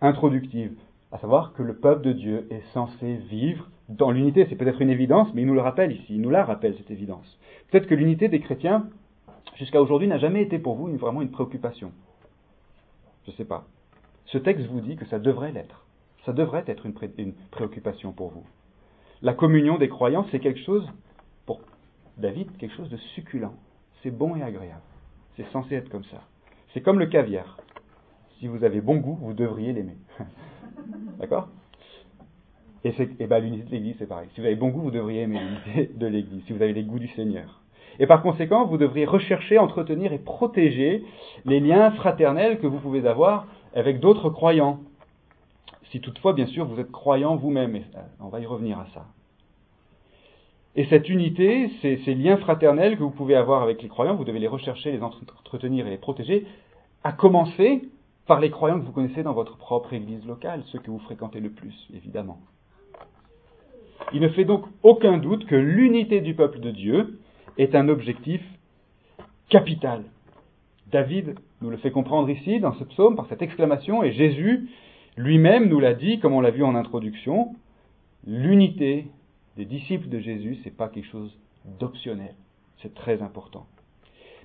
introductive, 0.01 0.73
à 1.13 1.19
savoir 1.19 1.55
que 1.55 1.63
le 1.63 1.75
peuple 1.75 2.03
de 2.03 2.13
Dieu 2.13 2.47
est 2.51 2.63
censé 2.73 3.15
vivre 3.31 3.71
dans 3.89 4.11
l'unité. 4.11 4.47
C'est 4.49 4.57
peut-être 4.57 4.83
une 4.83 4.91
évidence, 4.91 5.29
mais 5.35 5.43
il 5.43 5.47
nous 5.47 5.55
le 5.55 5.61
rappelle 5.61 5.93
ici, 5.93 6.15
il 6.15 6.21
nous 6.21 6.31
la 6.31 6.45
rappelle 6.45 6.77
cette 6.77 6.91
évidence. 6.91 7.39
Peut-être 7.71 7.87
que 7.87 7.95
l'unité 7.95 8.29
des 8.29 8.41
chrétiens, 8.41 8.87
jusqu'à 9.57 9.81
aujourd'hui, 9.81 10.09
n'a 10.09 10.19
jamais 10.19 10.43
été 10.43 10.59
pour 10.59 10.75
vous 10.75 10.95
vraiment 10.97 11.23
une 11.23 11.31
préoccupation. 11.31 11.93
Je 13.25 13.31
ne 13.31 13.37
sais 13.37 13.45
pas. 13.45 13.65
Ce 14.27 14.37
texte 14.37 14.67
vous 14.67 14.81
dit 14.81 14.97
que 14.97 15.07
ça 15.07 15.19
devrait 15.19 15.53
l'être. 15.53 15.87
Ça 16.27 16.33
devrait 16.33 16.65
être 16.67 16.85
une, 16.85 16.95
une 17.19 17.35
préoccupation 17.51 18.13
pour 18.13 18.29
vous. 18.29 18.45
La 19.23 19.33
communion 19.33 19.79
des 19.79 19.89
croyants, 19.89 20.27
c'est 20.31 20.41
quelque 20.41 20.61
chose 20.61 20.87
David 22.19 22.57
quelque 22.57 22.75
chose 22.75 22.91
de 22.91 22.97
succulent. 22.97 23.55
C'est 24.03 24.11
bon 24.11 24.37
et 24.37 24.43
agréable. 24.43 24.81
C'est 25.37 25.51
censé 25.51 25.75
être 25.75 25.89
comme 25.89 26.05
ça. 26.05 26.23
C'est 26.73 26.81
comme 26.81 26.99
le 26.99 27.07
caviar. 27.07 27.59
Si 28.39 28.47
vous 28.47 28.65
avez 28.65 28.81
bon 28.81 28.97
goût, 28.97 29.19
vous 29.21 29.33
devriez 29.33 29.73
l'aimer. 29.73 29.97
D'accord? 31.19 31.49
Et, 32.85 32.93
et 33.19 33.27
ben, 33.27 33.39
l'unité 33.39 33.65
de 33.65 33.71
l'Église, 33.71 33.97
c'est 33.99 34.07
pareil. 34.07 34.29
Si 34.35 34.41
vous 34.41 34.47
avez 34.47 34.57
bon 34.57 34.69
goût, 34.69 34.83
vous 34.83 34.91
devriez 34.91 35.23
aimer 35.23 35.41
l'unité 35.41 35.93
de 35.95 36.07
l'Église, 36.07 36.45
si 36.45 36.53
vous 36.53 36.63
avez 36.63 36.73
les 36.73 36.85
goûts 36.85 36.99
du 36.99 37.09
Seigneur. 37.09 37.63
Et 37.99 38.07
par 38.07 38.23
conséquent, 38.23 38.67
vous 38.67 38.77
devriez 38.77 39.07
rechercher, 39.07 39.59
entretenir 39.59 40.13
et 40.13 40.19
protéger 40.19 41.05
les 41.45 41.61
liens 41.61 41.93
fraternels 41.93 42.59
que 42.59 42.67
vous 42.67 42.79
pouvez 42.79 43.07
avoir 43.07 43.47
avec 43.75 44.01
d'autres 44.01 44.31
croyants. 44.31 44.81
Si 45.91 46.01
toutefois, 46.01 46.33
bien 46.33 46.47
sûr, 46.47 46.67
vous 46.67 46.81
êtes 46.81 46.91
croyant 46.91 47.37
vous-même. 47.37 47.81
On 48.21 48.29
va 48.29 48.41
y 48.41 48.47
revenir 48.47 48.79
à 48.79 48.87
ça. 48.95 49.07
Et 50.77 50.87
cette 50.87 51.09
unité, 51.09 51.71
ces, 51.83 52.15
liens 52.15 52.37
fraternels 52.37 52.97
que 52.97 53.03
vous 53.03 53.11
pouvez 53.11 53.37
avoir 53.37 53.63
avec 53.63 53.81
les 53.83 53.89
croyants, 53.89 54.17
vous 54.17 54.25
devez 54.25 54.41
les 54.41 54.49
rechercher, 54.49 54.91
les 54.91 55.03
entretenir 55.03 55.87
et 55.87 55.91
les 55.91 55.99
protéger, 55.99 56.47
à 57.05 57.13
commencer 57.13 57.83
par 58.27 58.41
les 58.41 58.51
croyants 58.51 58.81
que 58.81 58.85
vous 58.87 58.93
connaissez 58.93 59.23
dans 59.23 59.35
votre 59.35 59.57
propre 59.57 59.93
église 59.93 60.27
locale, 60.27 60.63
ceux 60.67 60.81
que 60.81 60.91
vous 60.91 60.99
fréquentez 60.99 61.41
le 61.41 61.51
plus, 61.51 61.89
évidemment. 61.95 62.41
Il 64.13 64.21
ne 64.21 64.29
fait 64.29 64.45
donc 64.45 64.65
aucun 64.83 65.19
doute 65.19 65.47
que 65.47 65.55
l'unité 65.55 66.21
du 66.21 66.35
peuple 66.35 66.59
de 66.61 66.71
Dieu 66.71 67.21
est 67.57 67.75
un 67.75 67.89
objectif 67.89 68.43
capital. 69.49 70.05
David 70.91 71.37
nous 71.61 71.71
le 71.71 71.77
fait 71.77 71.91
comprendre 71.91 72.29
ici 72.31 72.61
dans 72.61 72.75
ce 72.75 72.85
psaume 72.85 73.15
par 73.15 73.27
cette 73.29 73.43
exclamation, 73.43 74.03
et 74.03 74.13
Jésus 74.13 74.69
lui-même 75.17 75.69
nous 75.69 75.79
l'a 75.79 75.95
dit, 75.95 76.19
comme 76.19 76.35
on 76.35 76.41
l'a 76.41 76.51
vu 76.51 76.65
en 76.65 76.75
introduction, 76.75 77.55
l'unité 78.27 79.07
des 79.57 79.65
disciples 79.65 80.09
de 80.09 80.19
Jésus, 80.19 80.59
c'est 80.65 80.77
pas 80.77 80.89
quelque 80.89 81.09
chose 81.09 81.37
d'optionnel. 81.79 82.35
C'est 82.83 82.95
très 82.95 83.23
important. 83.23 83.67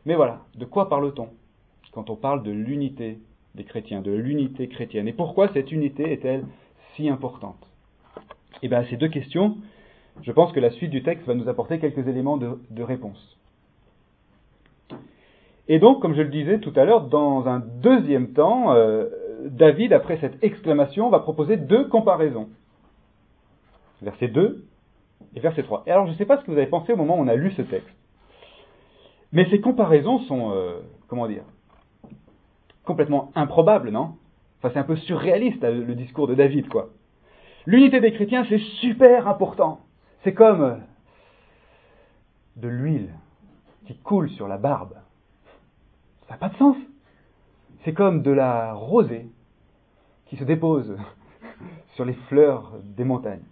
Mais 0.06 0.16
voilà, 0.16 0.42
de 0.56 0.66
quoi 0.66 0.89
parle-t-on 0.89 1.30
quand 1.92 2.10
on 2.10 2.16
parle 2.16 2.44
de 2.44 2.51
l'unité 2.51 3.20
des 3.56 3.63
chrétiens, 3.63 4.01
de 4.01 4.12
l'unité 4.12 4.68
chrétienne? 4.68 5.08
Et 5.08 5.13
pourquoi 5.13 5.50
cette 5.50 5.72
unité 5.72 6.12
est-elle 6.12 6.46
si 6.96 7.10
importante? 7.10 7.68
Eh 8.62 8.68
bien, 8.68 8.84
ces 8.86 8.98
deux 8.98 9.08
questions, 9.08 9.58
je 10.22 10.32
pense 10.32 10.51
que 10.51 10.60
la 10.60 10.72
suite 10.72 10.92
du 10.92 11.01
texte 11.01 11.25
va 11.25 11.34
nous 11.34 11.50
apporter 11.50 11.80
quelques 11.80 12.08
éléments 12.08 12.38
de, 12.38 12.84
réponse. 12.84 13.38
Et 15.68 15.80
donc, 15.80 16.01
comme 16.01 16.16
je 16.16 16.22
le 16.22 16.30
disais 16.30 16.60
tout 16.60 16.74
à 16.75 16.86
l'heure, 16.86 17.08
dans 17.08 17.48
un 17.48 17.60
deuxième 17.60 18.34
temps, 18.34 18.74
euh, 18.74 19.08
David, 19.46 19.94
après 19.94 20.18
cette 20.18 20.44
exclamation, 20.44 21.10
va 21.10 21.20
proposer 21.20 21.58
deux 21.58 21.88
comparaisons. 21.88 22.50
Verset 24.01 24.30
2 24.30 24.66
et 25.36 25.40
verset 25.40 25.64
3. 25.64 25.84
Et 25.86 25.92
alors, 25.92 26.06
je 26.06 26.12
ne 26.12 26.18
sais 26.18 26.26
pas 26.26 26.38
ce 26.38 26.44
que 26.44 26.52
vous 26.52 26.58
avez 26.58 26.68
pensé 26.68 26.94
au 26.94 26.96
moment 26.96 27.18
où 27.18 27.22
on 27.22 27.28
a 27.28 27.36
lu 27.36 27.52
ce 27.52 27.62
texte. 27.62 27.96
Mais 29.32 29.48
ces 29.50 29.62
comparaisons 29.62 30.20
sont, 30.20 30.52
euh, 30.52 30.80
comment 31.08 31.28
dire, 31.28 31.44
complètement 32.84 33.32
improbables, 33.36 33.92
non? 33.92 34.16
Enfin, 34.58 34.72
c'est 34.74 34.80
un 34.80 34.84
peu 34.84 34.96
surréaliste, 34.96 35.64
le 35.64 35.96
discours 35.96 36.28
de 36.28 36.36
David, 36.36 36.68
quoi. 36.68 36.90
L'unité 37.66 38.00
des 38.00 38.14
chrétiens, 38.14 38.46
c'est 38.50 38.60
super 38.82 39.28
important. 39.28 39.82
C'est 40.24 40.34
comme 40.34 40.62
euh, 40.62 40.76
de 42.56 42.68
l'huile 42.68 43.14
qui 43.86 43.96
coule 43.98 44.30
sur 44.32 44.48
la 44.48 44.58
barbe. 44.58 44.96
Ça 46.28 46.34
n'a 46.34 46.38
pas 46.38 46.50
de 46.50 46.56
sens. 46.58 46.76
C'est 47.84 47.94
comme 47.94 48.24
de 48.24 48.32
la 48.32 48.74
rosée 48.74 49.28
qui 50.26 50.38
se 50.38 50.44
dépose 50.44 50.98
sur 51.96 52.06
les 52.06 52.14
fleurs 52.28 52.74
des 52.84 53.04
montagnes. 53.04 53.46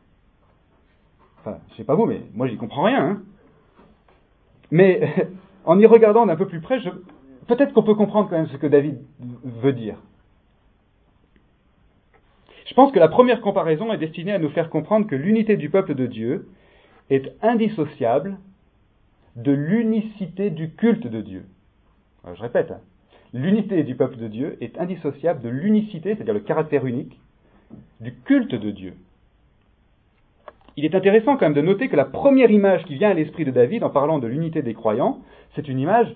Enfin, 1.47 1.59
je 1.71 1.75
sais 1.77 1.83
pas 1.85 1.95
vous, 1.95 2.05
mais 2.05 2.21
moi 2.33 2.47
j'y 2.47 2.57
comprends 2.57 2.83
rien. 2.83 3.05
Hein. 3.05 3.21
mais 4.69 5.13
en 5.65 5.79
y 5.79 5.85
regardant 5.85 6.25
d'un 6.25 6.35
peu 6.35 6.47
plus 6.47 6.59
près, 6.59 6.79
peut-être 7.47 7.73
qu'on 7.73 7.83
peut 7.83 7.95
comprendre 7.95 8.29
quand 8.29 8.35
même 8.35 8.47
ce 8.47 8.57
que 8.57 8.67
David 8.67 8.99
veut 9.45 9.71
dire. 9.71 9.95
Je 12.65 12.73
pense 12.73 12.91
que 12.91 12.99
la 12.99 13.07
première 13.07 13.39
comparaison 13.39 13.93
est 13.93 13.97
destinée 13.97 14.33
à 14.33 14.39
nous 14.39 14.49
faire 14.49 14.69
comprendre 14.69 15.07
que 15.07 15.15
l'unité 15.15 15.55
du 15.55 15.69
peuple 15.69 15.95
de 15.95 16.05
Dieu 16.05 16.49
est 17.09 17.33
indissociable 17.41 18.37
de 19.37 19.53
l'unicité 19.53 20.49
du 20.49 20.71
culte 20.71 21.07
de 21.07 21.21
Dieu. 21.21 21.45
je 22.25 22.41
répète, 22.41 22.71
hein. 22.71 22.81
l'unité 23.33 23.83
du 23.83 23.95
peuple 23.95 24.17
de 24.17 24.27
Dieu 24.27 24.57
est 24.59 24.77
indissociable 24.77 25.41
de 25.41 25.49
l'unicité, 25.49 26.15
c'est-à-dire 26.15 26.33
le 26.33 26.41
caractère 26.41 26.85
unique, 26.85 27.17
du 28.01 28.13
culte 28.25 28.53
de 28.53 28.71
Dieu. 28.71 28.95
Il 30.77 30.85
est 30.85 30.93
intéressant 30.93 31.37
quand 31.37 31.45
même 31.45 31.53
de 31.55 31.61
noter 31.61 31.89
que 31.89 31.95
la 31.95 32.05
première 32.05 32.51
image 32.51 32.85
qui 32.85 32.95
vient 32.95 33.09
à 33.09 33.13
l'esprit 33.15 33.45
de 33.45 33.51
David 33.51 33.83
en 33.83 33.89
parlant 33.89 34.19
de 34.19 34.27
l'unité 34.27 34.61
des 34.61 34.75
croyants, 34.75 35.21
c'est 35.55 35.67
une 35.67 35.79
image 35.79 36.15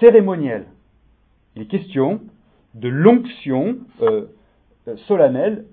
cérémonielle. 0.00 0.66
Il 1.56 1.62
est 1.62 1.66
question 1.66 2.20
de 2.74 2.88
l'onction 2.90 3.78
euh, 4.02 4.26
euh, 4.86 4.96
solennelle 5.08 5.64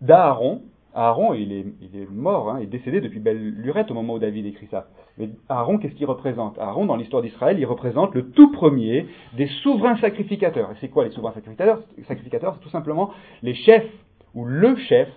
d'Aaron. 0.00 0.62
Aaron, 0.94 1.34
il 1.34 1.52
est, 1.52 2.10
mort, 2.10 2.50
hein, 2.50 2.60
il 2.60 2.64
est 2.64 2.66
décédé 2.66 3.00
depuis 3.00 3.18
belle 3.18 3.38
lurette 3.38 3.90
au 3.90 3.94
moment 3.94 4.14
où 4.14 4.18
David 4.18 4.46
écrit 4.46 4.68
ça. 4.70 4.86
Mais 5.18 5.28
Aaron, 5.48 5.78
qu'est-ce 5.78 5.94
qu'il 5.94 6.06
représente? 6.06 6.58
Aaron, 6.58 6.86
dans 6.86 6.96
l'histoire 6.96 7.20
d'Israël, 7.20 7.58
il 7.58 7.66
représente 7.66 8.14
le 8.14 8.30
tout 8.30 8.52
premier 8.52 9.06
des 9.36 9.48
souverains 9.62 9.96
sacrificateurs. 9.98 10.70
Et 10.70 10.76
c'est 10.80 10.88
quoi 10.88 11.04
les 11.04 11.10
souverains 11.10 11.34
sacrificateurs? 11.34 11.82
Sacrificateurs, 12.06 12.54
c'est 12.54 12.62
tout 12.62 12.70
simplement 12.70 13.10
les 13.42 13.54
chefs, 13.54 13.90
ou 14.34 14.44
le 14.44 14.76
chef 14.76 15.08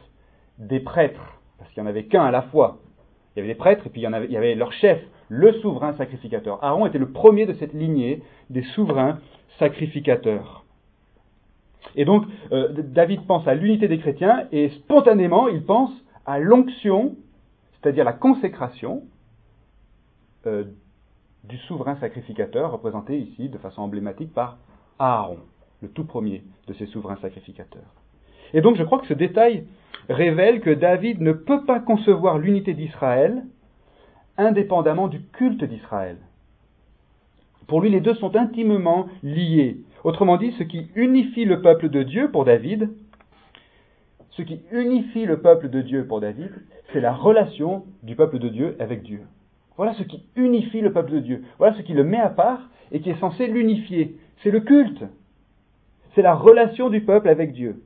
des 0.57 0.79
prêtres. 0.79 1.36
Parce 1.57 1.71
qu'il 1.71 1.81
n'y 1.81 1.87
en 1.87 1.89
avait 1.89 2.05
qu'un 2.05 2.25
à 2.25 2.31
la 2.31 2.43
fois. 2.43 2.77
Il 3.35 3.39
y 3.39 3.41
avait 3.41 3.53
des 3.53 3.57
prêtres, 3.57 3.85
et 3.85 3.89
puis 3.89 4.01
il 4.01 4.31
y, 4.31 4.37
avait, 4.37 4.55
leur 4.55 4.71
chef, 4.73 4.99
le 5.29 5.53
souverain 5.53 5.93
sacrificateur. 5.95 6.63
Aaron 6.63 6.87
était 6.87 6.97
le 6.97 7.11
premier 7.11 7.45
de 7.45 7.53
cette 7.53 7.73
lignée 7.73 8.23
des 8.49 8.63
souverains 8.63 9.19
sacrificateurs. 9.59 10.65
Et 11.95 12.05
donc, 12.05 12.25
euh, 12.51 12.69
David 12.73 13.25
pense 13.27 13.47
à 13.47 13.53
l'unité 13.53 13.87
des 13.87 13.99
chrétiens 13.99 14.47
et 14.51 14.69
spontanément, 14.69 15.47
il 15.47 15.63
pense 15.63 15.91
à 16.25 16.39
l'onction, 16.39 17.15
c'est-à-dire 17.73 18.03
la 18.03 18.13
consécration 18.13 19.03
euh, 20.45 20.63
du 21.43 21.57
souverain 21.59 21.95
sacrificateur, 21.97 22.71
représenté 22.71 23.17
ici 23.19 23.49
de 23.49 23.57
façon 23.57 23.83
emblématique 23.83 24.33
par 24.33 24.57
Aaron, 24.99 25.39
le 25.81 25.89
tout 25.89 26.03
premier 26.05 26.43
de 26.67 26.73
ces 26.73 26.87
souverains 26.87 27.17
sacrificateurs. 27.17 27.93
Et 28.53 28.61
donc, 28.61 28.75
je 28.77 28.83
crois 28.83 28.99
que 28.99 29.07
ce 29.07 29.13
détail 29.13 29.65
révèle 30.09 30.61
que 30.61 30.69
David 30.69 31.21
ne 31.21 31.33
peut 31.33 31.65
pas 31.65 31.79
concevoir 31.79 32.37
l'unité 32.37 32.73
d'Israël 32.73 33.43
indépendamment 34.37 35.07
du 35.07 35.21
culte 35.21 35.63
d'Israël. 35.63 36.17
Pour 37.67 37.81
lui, 37.81 37.89
les 37.89 37.99
deux 37.99 38.13
sont 38.13 38.35
intimement 38.35 39.07
liés. 39.23 39.77
Autrement 40.03 40.37
dit, 40.37 40.53
ce 40.53 40.63
qui 40.63 40.87
unifie 40.95 41.43
le 41.43 41.61
peuple 41.61 41.89
de 41.89 42.03
Dieu 42.03 42.31
pour 42.31 42.45
David, 42.45 42.89
ce 44.31 44.41
qui 44.43 44.61
unifie 44.71 45.25
le 45.25 45.41
peuple 45.41 45.69
de 45.69 45.81
Dieu 45.81 46.05
pour 46.05 46.21
David, 46.21 46.51
c'est 46.93 47.01
la 47.01 47.11
relation 47.11 47.85
du 48.03 48.15
peuple 48.15 48.39
de 48.39 48.49
Dieu 48.49 48.75
avec 48.79 49.01
Dieu. 49.01 49.21
Voilà 49.75 49.93
ce 49.95 50.03
qui 50.03 50.23
unifie 50.35 50.81
le 50.81 50.93
peuple 50.93 51.11
de 51.11 51.19
Dieu. 51.19 51.43
Voilà 51.57 51.75
ce 51.75 51.81
qui 51.81 51.93
le 51.93 52.03
met 52.03 52.19
à 52.19 52.29
part 52.29 52.69
et 52.91 53.01
qui 53.01 53.09
est 53.09 53.19
censé 53.19 53.47
l'unifier. 53.47 54.15
C'est 54.43 54.51
le 54.51 54.61
culte. 54.61 55.03
C'est 56.15 56.21
la 56.21 56.35
relation 56.35 56.89
du 56.89 57.01
peuple 57.01 57.29
avec 57.29 57.51
Dieu. 57.51 57.81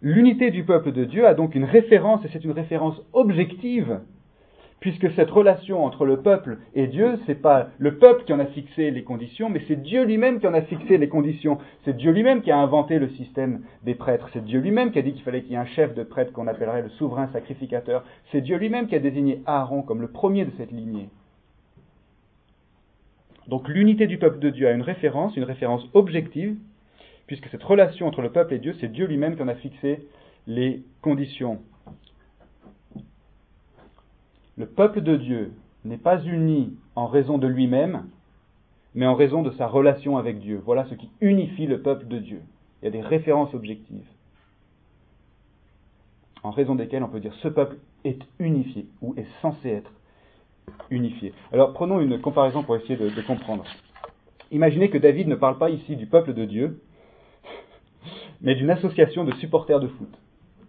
L'unité 0.00 0.50
du 0.50 0.64
peuple 0.64 0.92
de 0.92 1.04
Dieu 1.04 1.26
a 1.26 1.34
donc 1.34 1.54
une 1.54 1.64
référence, 1.64 2.24
et 2.24 2.28
c'est 2.32 2.44
une 2.44 2.52
référence 2.52 3.00
objective 3.12 4.00
puisque 4.80 5.10
cette 5.12 5.30
relation 5.30 5.84
entre 5.84 6.04
le 6.04 6.18
peuple 6.18 6.58
et 6.74 6.86
Dieu, 6.86 7.18
c'est 7.26 7.40
pas 7.40 7.68
le 7.78 7.98
peuple 7.98 8.24
qui 8.24 8.32
en 8.32 8.38
a 8.38 8.46
fixé 8.46 8.90
les 8.90 9.02
conditions, 9.02 9.48
mais 9.48 9.62
c'est 9.66 9.82
Dieu 9.82 10.04
lui-même 10.04 10.38
qui 10.40 10.46
en 10.46 10.54
a 10.54 10.62
fixé 10.62 10.98
les 10.98 11.08
conditions. 11.08 11.58
C'est 11.84 11.96
Dieu 11.96 12.12
lui-même 12.12 12.42
qui 12.42 12.50
a 12.50 12.58
inventé 12.58 12.98
le 12.98 13.08
système 13.10 13.62
des 13.82 13.94
prêtres. 13.94 14.28
C'est 14.32 14.44
Dieu 14.44 14.60
lui-même 14.60 14.92
qui 14.92 14.98
a 14.98 15.02
dit 15.02 15.12
qu'il 15.12 15.22
fallait 15.22 15.42
qu'il 15.42 15.52
y 15.52 15.54
ait 15.54 15.58
un 15.58 15.66
chef 15.66 15.94
de 15.94 16.04
prêtre 16.04 16.32
qu'on 16.32 16.46
appellerait 16.46 16.82
le 16.82 16.90
souverain 16.90 17.28
sacrificateur. 17.32 18.04
C'est 18.30 18.40
Dieu 18.40 18.56
lui-même 18.56 18.86
qui 18.86 18.94
a 18.94 19.00
désigné 19.00 19.42
Aaron 19.46 19.82
comme 19.82 20.00
le 20.00 20.08
premier 20.08 20.44
de 20.44 20.52
cette 20.56 20.70
lignée. 20.70 21.08
Donc 23.48 23.66
l'unité 23.68 24.06
du 24.06 24.18
peuple 24.18 24.38
de 24.38 24.50
Dieu 24.50 24.68
a 24.68 24.72
une 24.72 24.82
référence, 24.82 25.36
une 25.36 25.44
référence 25.44 25.88
objective, 25.94 26.56
puisque 27.28 27.48
cette 27.48 27.62
relation 27.62 28.08
entre 28.08 28.22
le 28.22 28.32
peuple 28.32 28.54
et 28.54 28.58
Dieu, 28.58 28.74
c'est 28.80 28.88
Dieu 28.88 29.06
lui-même 29.06 29.36
qui 29.36 29.42
en 29.42 29.48
a 29.48 29.54
fixé 29.54 30.08
les 30.48 30.82
conditions 31.02 31.60
le 34.58 34.66
peuple 34.66 35.00
de 35.00 35.16
Dieu 35.16 35.52
n'est 35.84 35.96
pas 35.96 36.20
uni 36.24 36.76
en 36.96 37.06
raison 37.06 37.38
de 37.38 37.46
lui-même, 37.46 38.08
mais 38.94 39.06
en 39.06 39.14
raison 39.14 39.42
de 39.42 39.52
sa 39.52 39.68
relation 39.68 40.18
avec 40.18 40.40
Dieu. 40.40 40.60
Voilà 40.64 40.84
ce 40.86 40.94
qui 40.94 41.08
unifie 41.20 41.66
le 41.66 41.80
peuple 41.80 42.08
de 42.08 42.18
Dieu. 42.18 42.42
Il 42.82 42.86
y 42.86 42.88
a 42.88 42.90
des 42.90 43.00
références 43.00 43.54
objectives, 43.54 44.06
en 46.42 46.50
raison 46.50 46.74
desquelles 46.74 47.04
on 47.04 47.08
peut 47.08 47.20
dire 47.20 47.34
ce 47.34 47.48
peuple 47.48 47.76
est 48.04 48.20
unifié, 48.40 48.86
ou 49.00 49.14
est 49.16 49.26
censé 49.40 49.70
être 49.70 49.92
unifié. 50.90 51.32
Alors 51.52 51.72
prenons 51.72 52.00
une 52.00 52.20
comparaison 52.20 52.64
pour 52.64 52.76
essayer 52.76 52.96
de, 52.96 53.10
de 53.10 53.22
comprendre. 53.22 53.64
Imaginez 54.50 54.90
que 54.90 54.98
David 54.98 55.28
ne 55.28 55.36
parle 55.36 55.58
pas 55.58 55.70
ici 55.70 55.94
du 55.94 56.06
peuple 56.06 56.34
de 56.34 56.44
Dieu, 56.44 56.82
mais 58.40 58.54
d'une 58.54 58.70
association 58.70 59.24
de 59.24 59.34
supporters 59.36 59.80
de 59.80 59.88
foot. 59.88 60.10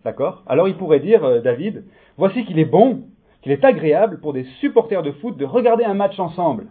D'accord? 0.03 0.43
Alors 0.47 0.67
il 0.67 0.75
pourrait 0.77 0.99
dire, 0.99 1.23
euh, 1.23 1.39
David, 1.41 1.83
voici 2.17 2.45
qu'il 2.45 2.59
est 2.59 2.65
bon 2.65 3.03
qu'il 3.41 3.51
est 3.51 3.63
agréable 3.63 4.19
pour 4.19 4.33
des 4.33 4.43
supporters 4.59 5.03
de 5.03 5.11
foot 5.11 5.37
de 5.37 5.45
regarder 5.45 5.83
un 5.83 5.93
match 5.93 6.19
ensemble. 6.19 6.67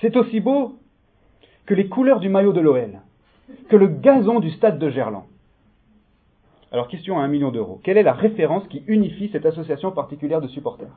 C'est 0.00 0.16
aussi 0.16 0.40
beau 0.40 0.74
que 1.66 1.74
les 1.74 1.88
couleurs 1.88 2.20
du 2.20 2.28
maillot 2.28 2.52
de 2.52 2.60
l'OL, 2.60 3.00
que 3.68 3.76
le 3.76 3.88
gazon 3.88 4.40
du 4.40 4.50
stade 4.50 4.78
de 4.78 4.90
Gerland. 4.90 5.24
Alors, 6.70 6.88
question 6.88 7.18
à 7.18 7.22
un 7.22 7.28
million 7.28 7.50
d'euros. 7.50 7.80
Quelle 7.82 7.96
est 7.96 8.02
la 8.02 8.12
référence 8.12 8.66
qui 8.68 8.82
unifie 8.86 9.30
cette 9.32 9.46
association 9.46 9.90
particulière 9.90 10.42
de 10.42 10.48
supporters? 10.48 10.92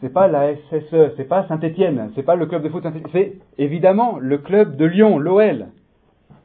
C'est 0.00 0.12
pas 0.12 0.28
la 0.28 0.54
SSE, 0.54 1.14
c'est 1.16 1.28
pas 1.28 1.46
Saint-Étienne, 1.46 2.10
c'est 2.14 2.24
pas 2.24 2.34
le 2.34 2.46
club 2.46 2.62
de 2.62 2.68
foot 2.68 2.82
Saint-Étienne, 2.82 3.10
c'est 3.12 3.38
évidemment 3.56 4.18
le 4.18 4.36
club 4.38 4.76
de 4.76 4.84
Lyon, 4.84 5.18
l'OL. 5.18 5.68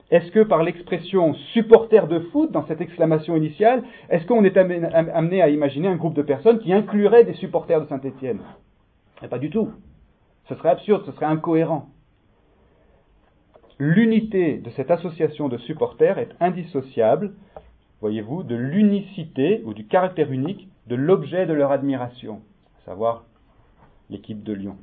Est-ce 0.10 0.32
que 0.32 0.40
par 0.40 0.64
l'expression 0.64 1.34
supporter 1.54 2.08
de 2.08 2.20
foot, 2.32 2.52
dans 2.52 2.66
cette 2.68 2.80
exclamation 2.80 3.36
initiale, 3.36 3.84
est-ce 4.10 4.26
qu'on 4.26 4.46
est 4.46 4.56
amené 4.56 5.42
à 5.42 5.50
imaginer 5.50 5.90
un 5.90 5.98
groupe 5.98 6.14
de 6.14 6.22
personnes 6.22 6.60
qui 6.60 6.72
inclurait 6.72 7.26
des 7.26 7.34
supporters 7.34 7.82
de 7.82 7.88
Saint-Étienne? 7.88 8.40
Eh, 9.22 9.28
Pas 9.28 9.40
du 9.40 9.50
tout. 9.50 9.70
Ce 10.48 10.56
serait 10.56 10.70
absurde, 10.70 11.04
ce 11.06 11.12
serait 11.12 11.26
incohérent. 11.26 11.90
L'unité 13.80 14.58
de 14.58 14.70
cette 14.72 14.92
association 14.92 15.50
de 15.50 15.58
supporters 15.58 16.18
est 16.18 16.32
indissociable, 16.40 17.34
voyez-vous, 18.00 18.44
de 18.44 18.56
l'unicité 18.56 19.62
ou 19.66 19.74
du 19.74 19.86
caractère 19.86 20.32
unique 20.32 20.70
de 20.88 20.96
l'objet 20.96 21.46
de 21.46 21.54
leur 21.54 21.72
admiration, 21.72 22.42
à 22.82 22.86
savoir 22.86 23.26
l'équipe 24.10 24.42
de 24.42 24.54
Lyon. 24.54 24.78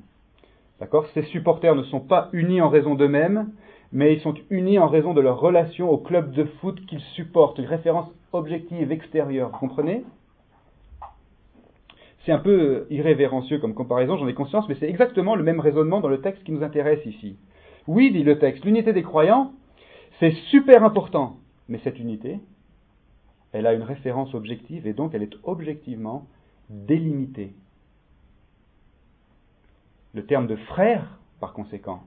D'accord? 0.81 1.07
Ces 1.15 1.23
supporters 1.23 1.75
ne 1.75 1.83
sont 1.85 2.01
pas 2.01 2.29
unis 2.33 2.61
en 2.61 2.69
raison 2.69 2.95
d'eux-mêmes, 2.95 3.49
mais 3.95 4.13
ils 4.13 4.21
sont 4.21 4.35
unis 4.51 4.81
en 4.81 4.89
raison 4.89 5.15
de 5.15 5.21
leur 5.21 5.39
relation 5.39 5.89
au 5.89 5.99
club 5.99 6.33
de 6.33 6.45
foot 6.45 6.85
qu'ils 6.87 7.01
supportent, 7.01 7.59
une 7.59 7.65
référence 7.65 8.11
objective 8.33 8.91
extérieure, 8.91 9.51
vous 9.51 9.59
comprenez? 9.59 10.05
C'est 12.25 12.33
un 12.33 12.41
peu 12.41 12.87
irrévérencieux 12.91 13.61
comme 13.61 13.75
comparaison, 13.75 14.17
j'en 14.17 14.27
ai 14.27 14.35
conscience, 14.35 14.69
mais 14.69 14.75
c'est 14.81 14.89
exactement 14.89 15.37
le 15.37 15.45
même 15.45 15.61
raisonnement 15.61 16.01
dans 16.01 16.09
le 16.09 16.21
texte 16.21 16.43
qui 16.43 16.51
nous 16.51 16.65
intéresse 16.65 17.07
ici. 17.07 17.37
Oui, 17.87 18.11
dit 18.11 18.25
le 18.25 18.39
texte, 18.39 18.65
l'unité 18.65 18.93
des 18.93 19.05
croyants, 19.05 19.53
c'est 20.19 20.33
super 20.51 20.83
important, 20.83 21.37
mais 21.69 21.79
cette 21.85 22.01
unité, 22.01 22.41
elle 23.53 23.67
a 23.67 23.75
une 23.75 23.83
référence 23.83 24.35
objective 24.35 24.89
et 24.89 24.93
donc 24.93 25.15
elle 25.15 25.23
est 25.23 25.37
objectivement 25.45 26.27
délimitée. 26.69 27.53
Le 30.15 30.27
terme 30.27 30.49
de 30.49 30.57
frère, 30.57 31.21
par 31.39 31.53
conséquent, 31.53 32.03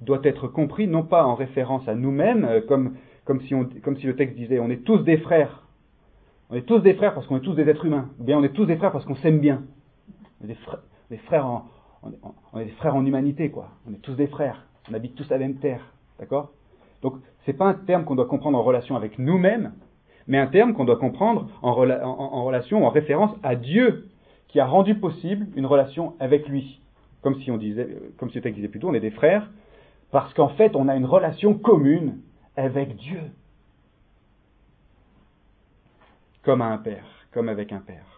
doit 0.00 0.20
être 0.24 0.48
compris 0.48 0.86
non 0.86 1.02
pas 1.02 1.24
en 1.24 1.34
référence 1.34 1.86
à 1.88 1.94
nous-mêmes, 1.94 2.44
euh, 2.44 2.60
comme, 2.60 2.96
comme, 3.24 3.40
si 3.40 3.54
le 3.54 4.16
texte 4.16 4.36
disait 4.36 4.58
on 4.58 4.70
est 4.70 4.84
tous 4.84 4.98
des 4.98 5.18
frères. 5.18 5.66
On 6.50 6.56
est 6.56 6.62
tous 6.62 6.80
des 6.80 6.94
frères 6.94 7.14
parce 7.14 7.26
qu'on 7.26 7.36
est 7.36 7.42
tous 7.42 7.54
des 7.54 7.68
êtres 7.68 7.84
humains. 7.84 8.08
Ou 8.18 8.24
bien 8.24 8.38
on 8.38 8.42
est 8.42 8.52
tous 8.52 8.66
des 8.66 8.76
frères 8.76 8.92
parce 8.92 9.04
qu'on 9.04 9.16
s'aime 9.16 9.38
bien. 9.38 9.62
On 10.40 10.48
est 10.48 10.56
des 11.10 11.18
frères, 11.18 11.46
en, 11.46 11.66
on 12.52 12.58
est 12.58 12.64
des 12.64 12.70
frères 12.72 12.96
en 12.96 13.04
humanité, 13.04 13.50
quoi. 13.50 13.68
On 13.88 13.92
est 13.92 14.02
tous 14.02 14.14
des 14.14 14.26
frères. 14.26 14.66
On 14.90 14.94
habite 14.94 15.14
tous 15.14 15.28
la 15.28 15.38
même 15.38 15.56
terre. 15.56 15.92
D'accord? 16.18 16.50
Donc, 17.02 17.14
ce 17.44 17.50
n'est 17.50 17.56
pas 17.56 17.66
un 17.66 17.74
terme 17.74 18.04
qu'on 18.04 18.14
doit 18.14 18.26
comprendre 18.26 18.58
en 18.58 18.62
relation 18.62 18.96
avec 18.96 19.18
nous-mêmes, 19.18 19.72
mais 20.26 20.38
un 20.38 20.46
terme 20.46 20.74
qu'on 20.74 20.84
doit 20.84 20.96
comprendre 20.96 21.48
en, 21.62 21.70
en, 21.70 22.44
relation, 22.44 22.84
en 22.84 22.90
référence 22.90 23.30
à 23.42 23.54
Dieu, 23.56 24.08
qui 24.48 24.60
a 24.60 24.66
rendu 24.66 24.96
possible 24.96 25.46
une 25.56 25.66
relation 25.66 26.14
avec 26.18 26.48
lui. 26.48 26.80
Comme 27.22 27.36
si 27.40 27.50
on 27.50 27.58
disait, 27.58 27.86
comme 28.18 28.30
si 28.30 28.36
le 28.36 28.42
texte 28.42 28.56
disait 28.56 28.68
plutôt, 28.68 28.88
on 28.88 28.94
est 28.94 29.00
des 29.00 29.10
frères 29.10 29.48
parce 30.10 30.32
qu'en 30.34 30.48
fait, 30.48 30.74
on 30.74 30.88
a 30.88 30.96
une 30.96 31.06
relation 31.06 31.54
commune 31.54 32.20
avec 32.56 32.96
Dieu. 32.96 33.30
Comme 36.42 36.62
à 36.62 36.66
un 36.66 36.78
père, 36.78 37.04
comme 37.32 37.48
avec 37.48 37.72
un 37.72 37.80
père. 37.80 38.10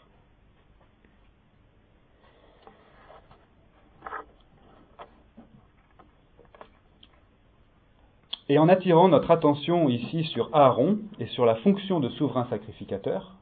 Et 8.48 8.58
en 8.58 8.68
attirant 8.68 9.08
notre 9.08 9.30
attention 9.30 9.88
ici 9.88 10.24
sur 10.24 10.54
Aaron 10.54 10.98
et 11.18 11.26
sur 11.26 11.46
la 11.46 11.56
fonction 11.56 12.00
de 12.00 12.08
souverain 12.10 12.46
sacrificateur, 12.50 13.34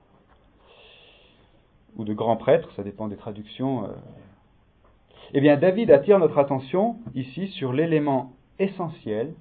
ou 1.97 2.05
de 2.05 2.15
grand 2.15 2.37
prêtre, 2.37 2.71
ça 2.77 2.83
dépend 2.83 3.09
des 3.09 3.17
traductions, 3.17 3.85
euh, 3.85 3.89
eh 5.35 5.41
bien 5.41 5.57
David 5.57 5.91
attire 5.91 6.19
notre 6.19 6.39
attention 6.39 6.97
ici 7.15 7.49
sur 7.49 7.73
l'élément 7.73 8.33
essentiel, 8.61 9.35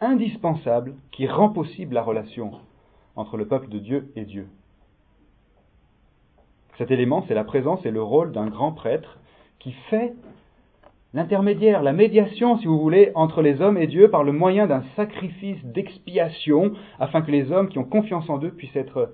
indispensable, 0.00 0.94
qui 1.12 1.28
rend 1.28 1.50
possible 1.50 1.94
la 1.94 2.02
relation 2.02 2.52
entre 3.14 3.36
le 3.36 3.46
peuple 3.46 3.68
de 3.68 3.78
Dieu 3.78 4.10
et 4.16 4.24
Dieu. 4.24 4.48
Cet 6.78 6.90
élément, 6.90 7.24
c'est 7.28 7.34
la 7.34 7.44
présence 7.44 7.84
et 7.84 7.90
le 7.90 8.02
rôle 8.02 8.32
d'un 8.32 8.46
grand 8.46 8.72
prêtre 8.72 9.18
qui 9.58 9.72
fait 9.90 10.14
l'intermédiaire, 11.12 11.82
la 11.82 11.92
médiation, 11.92 12.56
si 12.58 12.66
vous 12.66 12.80
voulez, 12.80 13.12
entre 13.14 13.42
les 13.42 13.60
hommes 13.60 13.76
et 13.76 13.86
Dieu 13.86 14.08
par 14.08 14.24
le 14.24 14.32
moyen 14.32 14.66
d'un 14.66 14.82
sacrifice 14.96 15.62
d'expiation, 15.64 16.72
afin 16.98 17.20
que 17.20 17.30
les 17.30 17.52
hommes 17.52 17.68
qui 17.68 17.78
ont 17.78 17.84
confiance 17.84 18.30
en 18.30 18.38
Dieu 18.38 18.50
puissent 18.50 18.76
être 18.76 19.12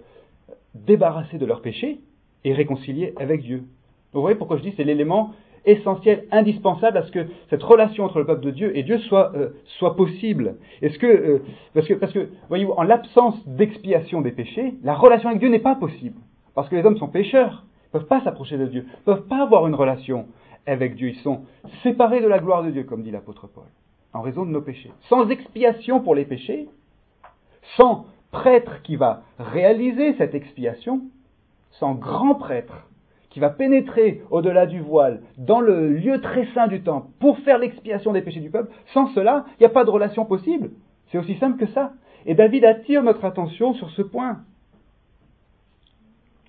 débarrassés 0.75 1.39
de 1.39 1.47
leurs 1.47 1.63
péchés 1.63 2.01
et 2.45 2.53
réconciliés 2.53 3.15
avec 3.17 3.43
Dieu. 3.43 3.65
vous 4.13 4.21
voyez 4.21 4.37
pourquoi 4.37 4.59
je 4.59 4.63
dis 4.63 4.75
c'est 4.77 4.85
l'élément 4.85 5.33
essentiel, 5.67 6.25
indispensable 6.31 6.97
à 6.97 7.03
ce 7.03 7.11
que 7.11 7.27
cette 7.51 7.63
relation 7.63 8.05
entre 8.05 8.19
le 8.19 8.25
peuple 8.25 8.45
de 8.45 8.51
Dieu 8.53 8.77
et 8.77 8.83
Dieu 8.83 8.99
soit, 9.01 9.33
euh, 9.35 9.51
soit 9.79 9.97
possible. 9.97 10.57
Est-ce 10.81 10.99
que, 10.99 11.07
euh, 11.07 11.43
parce 11.75 11.87
que, 11.87 11.95
parce 11.95 12.13
que, 12.13 12.29
voyez-vous, 12.49 12.73
en 12.73 12.85
l'absence 12.85 13.37
d'expiation 13.47 14.21
des 14.21 14.31
péchés, 14.31 14.75
la 14.83 14.95
relation 14.95 15.29
avec 15.29 15.41
Dieu 15.41 15.49
n'est 15.49 15.59
pas 15.59 15.75
possible. 15.75 16.21
Parce 16.55 16.69
que 16.69 16.77
les 16.77 16.85
hommes 16.85 16.97
sont 16.97 17.09
pécheurs, 17.09 17.65
ne 17.93 17.99
peuvent 17.99 18.09
pas 18.09 18.23
s'approcher 18.23 18.57
de 18.57 18.67
Dieu, 18.67 18.83
ne 18.83 19.05
peuvent 19.05 19.27
pas 19.27 19.43
avoir 19.43 19.67
une 19.67 19.75
relation 19.75 20.27
avec 20.67 20.95
Dieu. 20.95 21.09
Ils 21.09 21.21
sont 21.21 21.43
séparés 21.83 22.21
de 22.21 22.29
la 22.29 22.39
gloire 22.39 22.63
de 22.63 22.71
Dieu, 22.71 22.85
comme 22.85 23.03
dit 23.03 23.11
l'apôtre 23.11 23.49
Paul, 23.49 23.65
en 24.13 24.23
raison 24.23 24.47
de 24.47 24.51
nos 24.51 24.63
péchés. 24.63 24.93
Sans 25.09 25.29
expiation 25.29 26.01
pour 26.01 26.15
les 26.15 26.25
péchés, 26.25 26.69
sans 27.77 28.07
prêtre 28.31 28.83
qui 28.83 28.97
va 28.97 29.23
réaliser 29.39 30.15
cette 30.15 30.35
expiation, 30.35 31.03
sans 31.73 31.95
grand 31.95 32.37
prêtre 32.37 32.87
qui 33.37 33.41
va 33.41 33.51
pénétrer 33.51 34.23
au-delà 34.31 34.65
du 34.65 34.81
voile, 34.81 35.21
dans 35.37 35.61
le 35.61 35.93
lieu 35.93 36.23
très 36.23 36.47
saint 36.55 36.69
du 36.69 36.81
temple, 36.81 37.09
pour 37.21 37.39
faire 37.41 37.59
l'expiation 37.59 38.15
des 38.15 38.23
péchés 38.23 38.41
du 38.41 38.49
peuple, 38.49 38.73
sans 38.95 39.09
cela, 39.09 39.45
il 39.51 39.57
n'y 39.61 39.67
a 39.67 39.69
pas 39.69 39.85
de 39.85 39.91
relation 39.91 40.25
possible. 40.25 40.71
C'est 41.09 41.19
aussi 41.19 41.37
simple 41.37 41.59
que 41.59 41.71
ça. 41.73 41.93
Et 42.25 42.35
David 42.35 42.65
attire 42.65 43.03
notre 43.03 43.27
attention 43.27 43.75
sur 43.75 43.91
ce 43.91 44.01
point. 44.01 44.39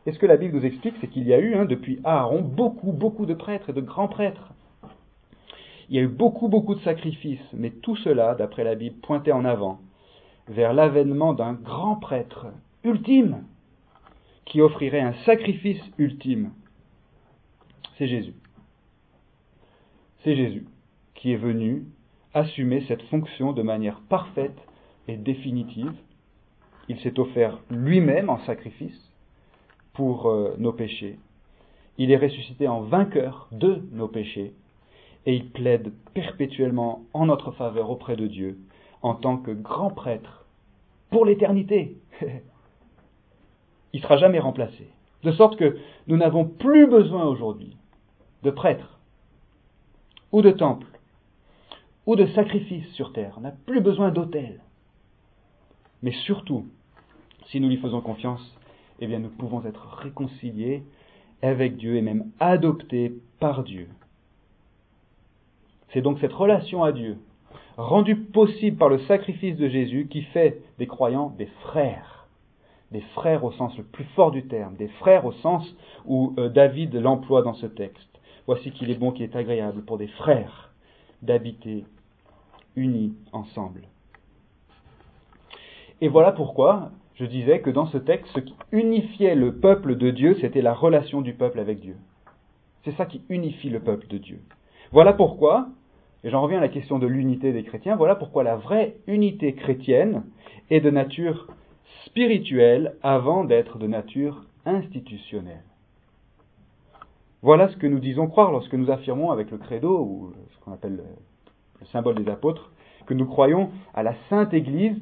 Et 0.05 0.13
ce 0.13 0.17
que 0.17 0.25
la 0.25 0.37
Bible 0.37 0.55
nous 0.55 0.65
explique, 0.65 0.95
c'est 1.01 1.07
qu'il 1.07 1.27
y 1.27 1.33
a 1.33 1.39
eu, 1.39 1.55
hein, 1.55 1.65
depuis 1.65 1.99
Aaron, 2.05 2.41
beaucoup, 2.41 2.93
beaucoup 2.93 3.25
de 3.25 3.33
prêtres 3.33 3.71
et 3.71 3.73
de 3.73 3.81
grands 3.81 4.07
prêtres. 4.07 4.53
Il 5.89 5.97
y 5.97 5.99
a 5.99 6.03
eu 6.03 6.07
beaucoup, 6.07 6.47
beaucoup 6.47 6.75
de 6.75 6.83
sacrifices, 6.83 7.51
mais 7.51 7.71
tout 7.71 7.97
cela, 7.97 8.33
d'après 8.33 8.63
la 8.63 8.75
Bible, 8.75 8.95
pointait 9.01 9.33
en 9.33 9.43
avant 9.43 9.79
vers 10.47 10.73
l'avènement 10.73 11.33
d'un 11.33 11.51
grand 11.51 11.97
prêtre 11.97 12.45
ultime, 12.85 13.43
qui 14.45 14.61
offrirait 14.61 15.01
un 15.01 15.15
sacrifice 15.25 15.81
ultime 15.97 16.51
c'est 17.97 18.07
Jésus. 18.07 18.35
C'est 20.23 20.35
Jésus 20.35 20.65
qui 21.15 21.33
est 21.33 21.37
venu 21.37 21.85
assumer 22.33 22.83
cette 22.87 23.01
fonction 23.03 23.53
de 23.53 23.63
manière 23.63 24.01
parfaite 24.01 24.57
et 25.07 25.17
définitive. 25.17 25.93
Il 26.89 26.99
s'est 26.99 27.19
offert 27.19 27.59
lui-même 27.69 28.29
en 28.29 28.39
sacrifice 28.45 29.11
pour 29.93 30.27
euh, 30.27 30.55
nos 30.59 30.73
péchés. 30.73 31.17
Il 31.97 32.11
est 32.11 32.17
ressuscité 32.17 32.67
en 32.67 32.81
vainqueur 32.81 33.47
de 33.51 33.81
nos 33.91 34.07
péchés 34.07 34.53
et 35.25 35.33
il 35.33 35.49
plaide 35.49 35.91
perpétuellement 36.13 37.03
en 37.13 37.25
notre 37.25 37.51
faveur 37.51 37.89
auprès 37.89 38.15
de 38.15 38.27
Dieu 38.27 38.59
en 39.01 39.15
tant 39.15 39.37
que 39.37 39.51
grand 39.51 39.89
prêtre 39.89 40.45
pour 41.09 41.25
l'éternité. 41.25 41.97
il 42.21 43.97
ne 43.97 44.01
sera 44.01 44.17
jamais 44.17 44.39
remplacé. 44.39 44.87
De 45.23 45.31
sorte 45.31 45.57
que 45.57 45.77
nous 46.05 46.17
n'avons 46.17 46.45
plus 46.45 46.85
besoin 46.87 47.25
aujourd'hui 47.25 47.76
de 48.43 48.51
prêtres, 48.51 48.99
ou 50.31 50.41
de 50.41 50.51
temples, 50.51 50.87
ou 52.05 52.15
de 52.15 52.25
sacrifices 52.27 52.91
sur 52.93 53.13
terre. 53.13 53.35
On 53.37 53.41
n'a 53.41 53.51
plus 53.51 53.81
besoin 53.81 54.11
d'autels. 54.11 54.61
Mais 56.03 56.11
surtout, 56.11 56.65
si 57.47 57.59
nous 57.59 57.69
lui 57.69 57.77
faisons 57.77 58.01
confiance, 58.01 58.55
eh 58.99 59.07
bien 59.07 59.19
nous 59.19 59.29
pouvons 59.29 59.63
être 59.65 59.87
réconciliés 59.97 60.83
avec 61.41 61.77
Dieu 61.77 61.95
et 61.95 62.01
même 62.01 62.31
adoptés 62.39 63.13
par 63.39 63.63
Dieu. 63.63 63.87
C'est 65.93 66.01
donc 66.01 66.19
cette 66.19 66.33
relation 66.33 66.83
à 66.83 66.91
Dieu, 66.91 67.17
rendue 67.77 68.15
possible 68.15 68.77
par 68.77 68.89
le 68.89 68.99
sacrifice 68.99 69.55
de 69.55 69.67
Jésus, 69.69 70.07
qui 70.09 70.23
fait 70.23 70.61
des 70.79 70.87
croyants 70.87 71.33
des 71.37 71.45
frères. 71.63 72.27
Des 72.91 73.01
frères 73.15 73.43
au 73.43 73.51
sens 73.51 73.77
le 73.77 73.83
plus 73.83 74.05
fort 74.15 74.31
du 74.31 74.47
terme, 74.47 74.75
des 74.75 74.87
frères 74.87 75.25
au 75.25 75.33
sens 75.33 75.75
où 76.05 76.33
euh, 76.37 76.49
David 76.49 76.95
l'emploie 76.95 77.41
dans 77.41 77.53
ce 77.53 77.65
texte. 77.65 78.16
Voici 78.47 78.71
qu'il 78.71 78.89
est 78.89 78.95
bon, 78.95 79.11
qu'il 79.11 79.25
est 79.25 79.35
agréable 79.35 79.83
pour 79.83 79.97
des 79.97 80.07
frères 80.07 80.71
d'habiter 81.21 81.85
unis 82.75 83.13
ensemble. 83.33 83.81
Et 85.99 86.07
voilà 86.07 86.31
pourquoi 86.31 86.91
je 87.15 87.25
disais 87.25 87.59
que 87.59 87.69
dans 87.69 87.87
ce 87.87 87.97
texte, 87.97 88.31
ce 88.33 88.39
qui 88.39 88.55
unifiait 88.71 89.35
le 89.35 89.55
peuple 89.55 89.95
de 89.95 90.11
Dieu, 90.11 90.37
c'était 90.39 90.61
la 90.61 90.73
relation 90.73 91.21
du 91.21 91.33
peuple 91.33 91.59
avec 91.59 91.79
Dieu. 91.79 91.97
C'est 92.85 92.95
ça 92.95 93.05
qui 93.05 93.21
unifie 93.29 93.69
le 93.69 93.79
peuple 93.79 94.07
de 94.07 94.17
Dieu. 94.17 94.39
Voilà 94.91 95.13
pourquoi, 95.13 95.67
et 96.23 96.29
j'en 96.29 96.41
reviens 96.41 96.59
à 96.59 96.61
la 96.61 96.69
question 96.69 96.99
de 96.99 97.07
l'unité 97.07 97.51
des 97.51 97.63
chrétiens, 97.63 97.95
voilà 97.95 98.15
pourquoi 98.15 98.43
la 98.43 98.55
vraie 98.55 98.95
unité 99.07 99.53
chrétienne 99.55 100.23
est 100.69 100.79
de 100.79 100.91
nature 100.91 101.47
spirituelle 102.05 102.95
avant 103.03 103.43
d'être 103.43 103.77
de 103.79 103.87
nature 103.87 104.45
institutionnelle. 104.65 105.63
Voilà 107.43 107.69
ce 107.69 107.77
que 107.77 107.85
nous 107.85 107.99
disons 107.99 108.27
croire 108.27 108.51
lorsque 108.51 108.73
nous 108.73 108.89
affirmons 108.89 109.31
avec 109.31 109.51
le 109.51 109.57
credo, 109.57 109.99
ou 109.99 110.33
ce 110.51 110.63
qu'on 110.63 110.73
appelle 110.73 110.97
le, 110.97 111.85
symbole 111.87 112.15
des 112.15 112.29
apôtres, 112.29 112.71
que 113.05 113.13
nous 113.13 113.27
croyons 113.27 113.69
à 113.93 114.01
la 114.01 114.15
Sainte 114.29 114.53
Église 114.53 114.97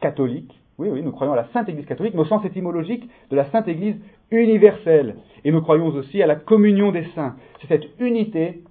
catholique. 0.00 0.60
Oui, 0.78 0.88
oui, 0.90 1.02
nous 1.02 1.10
croyons 1.10 1.32
à 1.32 1.36
la 1.36 1.48
Sainte 1.48 1.68
Église 1.68 1.86
catholique, 1.86 2.14
mais 2.14 2.20
au 2.20 2.26
sens 2.26 2.44
étymologique 2.44 3.08
de 3.30 3.36
la 3.36 3.50
Sainte 3.50 3.66
Église 3.66 3.96
universelle. 4.30 5.16
Et 5.44 5.50
nous 5.50 5.60
croyons 5.60 5.86
aussi 5.88 6.22
à 6.22 6.26
la 6.26 6.36
communion 6.36 6.92
des 6.92 7.04
saints. 7.16 7.34
C'est 7.60 7.66
cette 7.66 7.88
unité, 7.98 8.62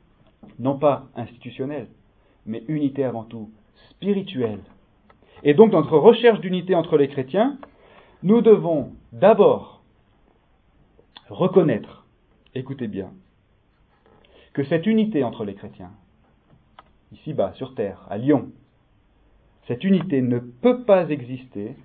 non 0.57 0.77
pas 0.77 1.07
institutionnelle, 1.17 1.87
mais 2.45 2.63
unité 2.69 3.03
avant 3.03 3.23
tout 3.23 3.49
spirituelle. 3.89 4.61
Et 5.43 5.53
donc, 5.53 5.71
dans 5.71 5.81
notre 5.81 5.97
recherche 5.97 6.39
d'unité 6.39 6.75
entre 6.75 6.97
les 6.97 7.09
chrétiens, 7.09 7.57
nous 8.23 8.41
devons 8.41 8.93
d'abord 9.11 9.81
reconnaître 11.29 11.96
écoutez 12.57 12.87
bien, 12.87 13.11
que 14.53 14.63
cette 14.63 14.85
unité 14.85 15.23
entre 15.23 15.45
les 15.45 15.55
chrétiens 15.55 15.91
ici-bas, 17.11 17.53
sur 17.53 17.75
Terre, 17.75 18.05
à 18.09 18.17
Lyon. 18.17 18.49
Cette 19.67 19.83
unité 19.83 20.21
ne 20.21 20.39
peut 20.39 20.83
pas 20.83 21.09
exister 21.09 21.75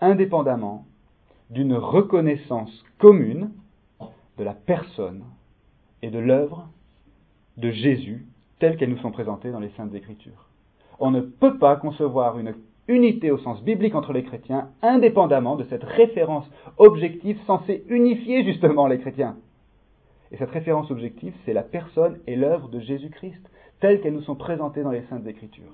indépendamment 0.00 0.86
d'une 1.50 1.74
reconnaissance 1.74 2.84
commune 2.98 3.50
de 4.38 4.44
la 4.44 4.54
personne 4.54 5.24
et 6.02 6.10
de 6.10 6.18
l'œuvre 6.18 6.68
de 7.56 7.70
Jésus 7.70 8.26
telles 8.58 8.76
qu'elles 8.76 8.90
nous 8.90 8.98
sont 8.98 9.10
présentées 9.10 9.50
dans 9.50 9.60
les 9.60 9.70
Saintes 9.70 9.94
Écritures. 9.94 10.46
On 10.98 11.10
ne 11.10 11.20
peut 11.20 11.58
pas 11.58 11.76
concevoir 11.76 12.38
une 12.38 12.54
unité 12.88 13.30
au 13.30 13.38
sens 13.38 13.62
biblique 13.62 13.94
entre 13.94 14.12
les 14.12 14.24
chrétiens 14.24 14.68
indépendamment 14.82 15.56
de 15.56 15.64
cette 15.64 15.84
référence 15.84 16.48
objective 16.76 17.38
censée 17.46 17.84
unifier 17.88 18.44
justement 18.44 18.86
les 18.86 18.98
chrétiens. 18.98 19.36
Et 20.32 20.36
cette 20.36 20.50
référence 20.50 20.90
objective, 20.90 21.34
c'est 21.44 21.52
la 21.52 21.62
personne 21.62 22.18
et 22.26 22.36
l'œuvre 22.36 22.68
de 22.68 22.80
Jésus-Christ, 22.80 23.50
telles 23.80 24.00
qu'elles 24.00 24.14
nous 24.14 24.22
sont 24.22 24.36
présentées 24.36 24.82
dans 24.82 24.90
les 24.90 25.02
Saintes 25.02 25.26
Écritures. 25.26 25.72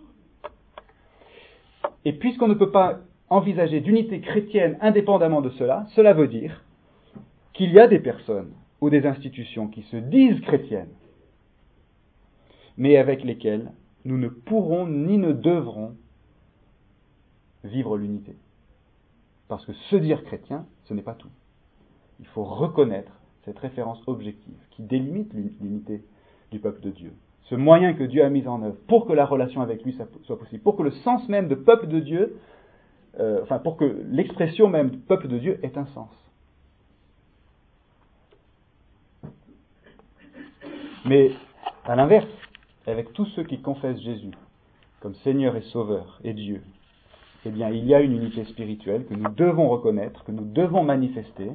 Et 2.04 2.12
puisqu'on 2.12 2.48
ne 2.48 2.54
peut 2.54 2.70
pas 2.70 3.00
envisager 3.28 3.80
d'unité 3.80 4.20
chrétienne 4.20 4.78
indépendamment 4.80 5.40
de 5.40 5.50
cela, 5.50 5.86
cela 5.94 6.12
veut 6.12 6.28
dire 6.28 6.64
qu'il 7.52 7.72
y 7.72 7.80
a 7.80 7.88
des 7.88 7.98
personnes 7.98 8.52
ou 8.80 8.90
des 8.90 9.06
institutions 9.06 9.68
qui 9.68 9.82
se 9.82 9.96
disent 9.96 10.40
chrétiennes, 10.40 10.92
mais 12.76 12.96
avec 12.96 13.24
lesquelles 13.24 13.72
nous 14.04 14.18
ne 14.18 14.28
pourrons 14.28 14.86
ni 14.86 15.18
ne 15.18 15.32
devrons 15.32 15.96
vivre 17.64 17.96
l'unité. 17.96 18.36
Parce 19.48 19.64
que 19.64 19.72
se 19.72 19.96
dire 19.96 20.22
chrétien, 20.24 20.66
ce 20.84 20.94
n'est 20.94 21.02
pas 21.02 21.14
tout. 21.14 21.30
Il 22.20 22.26
faut 22.26 22.44
reconnaître 22.44 23.12
cette 23.46 23.58
référence 23.60 24.02
objective 24.06 24.58
qui 24.72 24.82
délimite 24.82 25.32
l'unité 25.32 26.04
du 26.52 26.58
peuple 26.58 26.80
de 26.82 26.90
Dieu. 26.90 27.12
Ce 27.44 27.54
moyen 27.54 27.94
que 27.94 28.02
Dieu 28.02 28.24
a 28.24 28.28
mis 28.28 28.46
en 28.46 28.60
œuvre 28.62 28.76
pour 28.88 29.06
que 29.06 29.12
la 29.12 29.24
relation 29.24 29.62
avec 29.62 29.84
lui 29.84 29.96
soit 30.24 30.38
possible, 30.38 30.62
pour 30.62 30.76
que 30.76 30.82
le 30.82 30.90
sens 30.90 31.26
même 31.28 31.48
de 31.48 31.54
peuple 31.54 31.86
de 31.86 32.00
Dieu, 32.00 32.36
euh, 33.20 33.40
enfin 33.42 33.60
pour 33.60 33.76
que 33.76 34.02
l'expression 34.10 34.68
même 34.68 34.90
de 34.90 34.96
peuple 34.96 35.28
de 35.28 35.38
Dieu 35.38 35.60
ait 35.62 35.78
un 35.78 35.86
sens. 35.86 36.10
Mais 41.04 41.30
à 41.84 41.94
l'inverse, 41.94 42.26
avec 42.84 43.12
tous 43.12 43.26
ceux 43.26 43.44
qui 43.44 43.60
confessent 43.60 44.00
Jésus 44.00 44.32
comme 44.98 45.14
Seigneur 45.16 45.54
et 45.54 45.62
Sauveur 45.62 46.18
et 46.24 46.34
Dieu, 46.34 46.62
eh 47.44 47.50
bien, 47.50 47.70
il 47.70 47.86
y 47.86 47.94
a 47.94 48.00
une 48.00 48.12
unité 48.12 48.44
spirituelle 48.46 49.06
que 49.06 49.14
nous 49.14 49.30
devons 49.30 49.68
reconnaître, 49.68 50.24
que 50.24 50.32
nous 50.32 50.44
devons 50.44 50.82
manifester, 50.82 51.52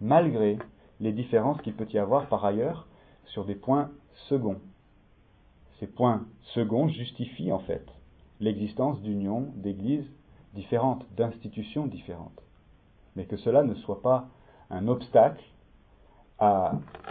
malgré 0.00 0.58
les 1.02 1.12
différences 1.12 1.60
qu'il 1.62 1.74
peut 1.74 1.88
y 1.92 1.98
avoir 1.98 2.26
par 2.28 2.44
ailleurs 2.44 2.86
sur 3.26 3.44
des 3.44 3.56
points 3.56 3.90
seconds. 4.28 4.60
Ces 5.80 5.88
points 5.88 6.22
seconds 6.54 6.88
justifient 6.88 7.52
en 7.52 7.58
fait 7.58 7.84
l'existence 8.40 9.00
d'unions, 9.02 9.48
d'églises 9.56 10.08
différentes, 10.54 11.04
d'institutions 11.16 11.86
différentes. 11.86 12.40
Mais 13.16 13.24
que 13.24 13.36
cela 13.36 13.64
ne 13.64 13.74
soit 13.74 14.00
pas 14.00 14.28
un 14.70 14.86
obstacle 14.88 15.42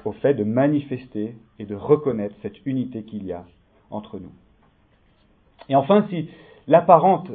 au 0.03 0.11
fait 0.13 0.33
de 0.33 0.43
manifester 0.43 1.37
et 1.59 1.65
de 1.65 1.75
reconnaître 1.75 2.35
cette 2.41 2.65
unité 2.65 3.03
qu'il 3.03 3.25
y 3.25 3.31
a 3.31 3.45
entre 3.89 4.19
nous. 4.19 4.31
Et 5.69 5.75
enfin, 5.75 6.05
si 6.09 6.29
l'apparente 6.67 7.29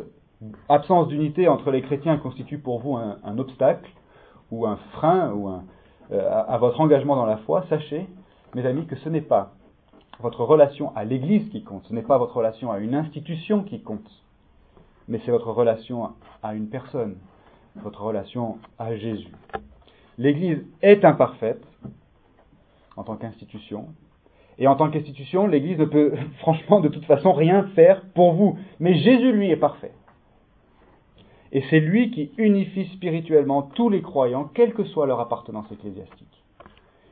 absence 0.69 1.09
d'unité 1.09 1.49
entre 1.49 1.71
les 1.71 1.83
chrétiens 1.83 2.19
constitue 2.19 2.59
pour 2.59 2.81
vous 2.81 2.97
un, 2.97 3.38
obstacle 3.38 3.90
ou 4.51 4.66
un 4.66 4.77
frein 4.92 5.33
ou 5.33 5.49
un, 5.49 5.64
euh, 6.12 6.45
à, 6.47 6.57
votre 6.59 6.81
engagement 6.81 7.16
dans 7.16 7.27
la 7.27 7.38
foi, 7.38 7.64
sachez, 7.69 8.07
mes 8.55 8.64
amis, 8.64 8.87
que 8.87 8.97
ce 8.97 9.09
n'est 9.09 9.21
pas 9.21 9.53
votre 10.21 10.45
relation 10.45 10.95
à 10.97 11.05
l'Église 11.05 11.49
qui 11.51 11.62
compte, 11.62 11.85
ce 11.87 11.92
n'est 11.92 12.03
pas 12.03 12.19
votre 12.19 12.37
relation 12.37 12.71
à 12.71 12.79
une 12.79 12.95
institution 12.95 13.62
qui 13.62 13.81
compte, 13.83 14.09
mais 15.09 15.21
c'est 15.25 15.31
votre 15.31 15.51
relation 15.51 16.11
à 16.42 16.55
une 16.55 16.69
personne, 16.69 17.16
votre 17.77 18.03
relation 18.03 18.59
à 18.79 18.95
Jésus. 18.97 19.33
L'Église 20.16 20.64
est 20.81 21.05
imparfaite 21.05 21.62
en 22.97 23.03
tant 23.03 23.16
qu'institution, 23.16 23.88
et 24.59 24.66
en 24.69 24.77
tant 24.77 24.90
qu'institution, 24.90 25.47
l'Église 25.47 25.79
ne 25.79 25.85
peut 25.85 26.14
franchement 26.38 26.81
de 26.81 26.88
toute 26.88 27.05
façon 27.05 27.33
rien 27.33 27.64
faire 27.75 28.03
pour 28.14 28.33
vous, 28.33 28.59
mais 28.81 28.95
Jésus, 28.95 29.33
lui, 29.33 29.51
est 29.51 29.57
parfait. 29.57 29.92
Et 31.52 31.62
c'est 31.70 31.80
lui 31.80 32.11
qui 32.11 32.30
unifie 32.38 32.87
spirituellement 32.94 33.62
tous 33.62 33.88
les 33.88 34.02
croyants, 34.02 34.50
quelle 34.54 34.74
que 34.74 34.85
soit 34.85 35.06
leur 35.06 35.20
appartenance 35.20 35.70
ecclésiastique. 35.70 36.44